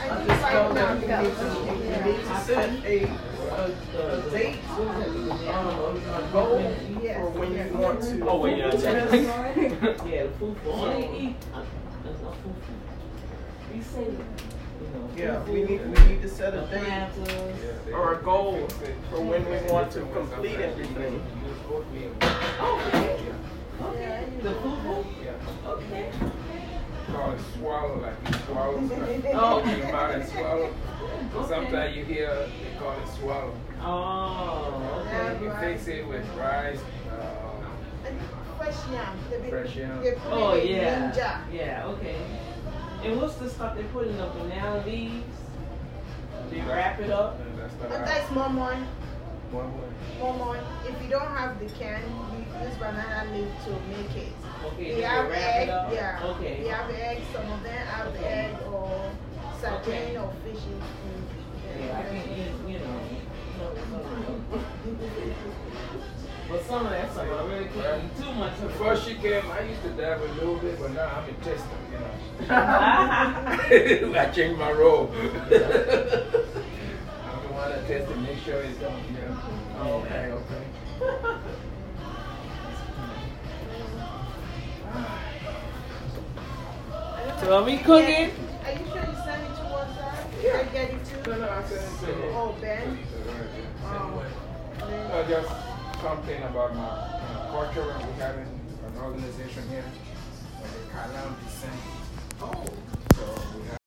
[0.00, 3.04] I just know that we need to, we need to set a,
[3.50, 3.64] a,
[3.98, 8.28] a date, um, a goal for when you want to.
[8.28, 8.70] Oh, wait, yeah.
[8.70, 9.14] test.
[9.14, 11.36] Yeah, the food for only eat.
[12.04, 13.72] That's not food for.
[13.74, 14.18] Be safe.
[14.80, 17.92] You know, Yeah, we need, we need to set a date Planters.
[17.92, 18.68] or a goal
[19.10, 21.22] for when we want to complete everything.
[22.60, 23.32] Okay.
[23.80, 24.26] Okay.
[24.42, 25.04] The food for.
[25.66, 26.12] Okay.
[27.12, 29.08] Call it swallow, like you swallow stuff.
[29.34, 29.58] Oh.
[29.58, 30.74] Open your mouth and swallow.
[31.48, 33.54] Sometimes you hear they call it swallow.
[33.80, 35.44] Oh, okay.
[35.44, 36.78] You fix it with rice,
[37.10, 37.72] um,
[38.58, 39.18] Fresh yam.
[39.30, 40.02] They be- Fresh yam.
[40.30, 41.10] Oh, yeah.
[41.10, 41.38] ginger.
[41.52, 42.16] Yeah, okay.
[43.02, 45.24] And what's the stuff they put in the banana leaves?
[46.50, 47.40] They wrap it up?
[47.40, 48.86] and that's the But that's more more, one
[49.52, 49.64] way.
[50.18, 50.56] more more.
[50.86, 52.00] If you don't have the can,
[52.32, 54.32] you use banana leaf to make it.
[54.66, 56.20] Okay, They they have wrap egg, it yeah.
[56.24, 56.60] Okay.
[56.62, 59.10] They have egg, some of them have egg or
[59.60, 60.16] sardine Okay.
[60.16, 60.62] or fish.
[60.66, 60.82] in-
[61.86, 63.00] Yeah, I can eat, you know.
[66.50, 68.68] But some of that stuff, I really can't eat too much of it.
[68.68, 71.78] Before she came, I used to dabble a little bit, but now I'm a tester,
[71.90, 72.10] you know.
[74.20, 75.10] I changed my role.
[77.62, 79.38] I'm the one that tests to make sure it's done, you know.
[79.78, 80.64] Oh, okay, okay.
[87.40, 88.30] So are we cooking?
[88.64, 90.42] Are you sure you send it to WhatsApp?
[90.42, 90.58] Yeah.
[90.58, 91.30] I get it too.
[91.30, 92.98] No, no, I said it's uh, Oh, Ben.
[93.84, 94.24] Oh.
[94.80, 95.10] Ben.
[95.10, 95.48] Uh, just
[96.02, 97.86] something about my you know, culture.
[98.06, 98.48] We have an
[99.00, 99.84] organization here,
[100.62, 101.80] the Kalam Descent.
[102.40, 102.52] Oh.
[102.54, 103.01] So we have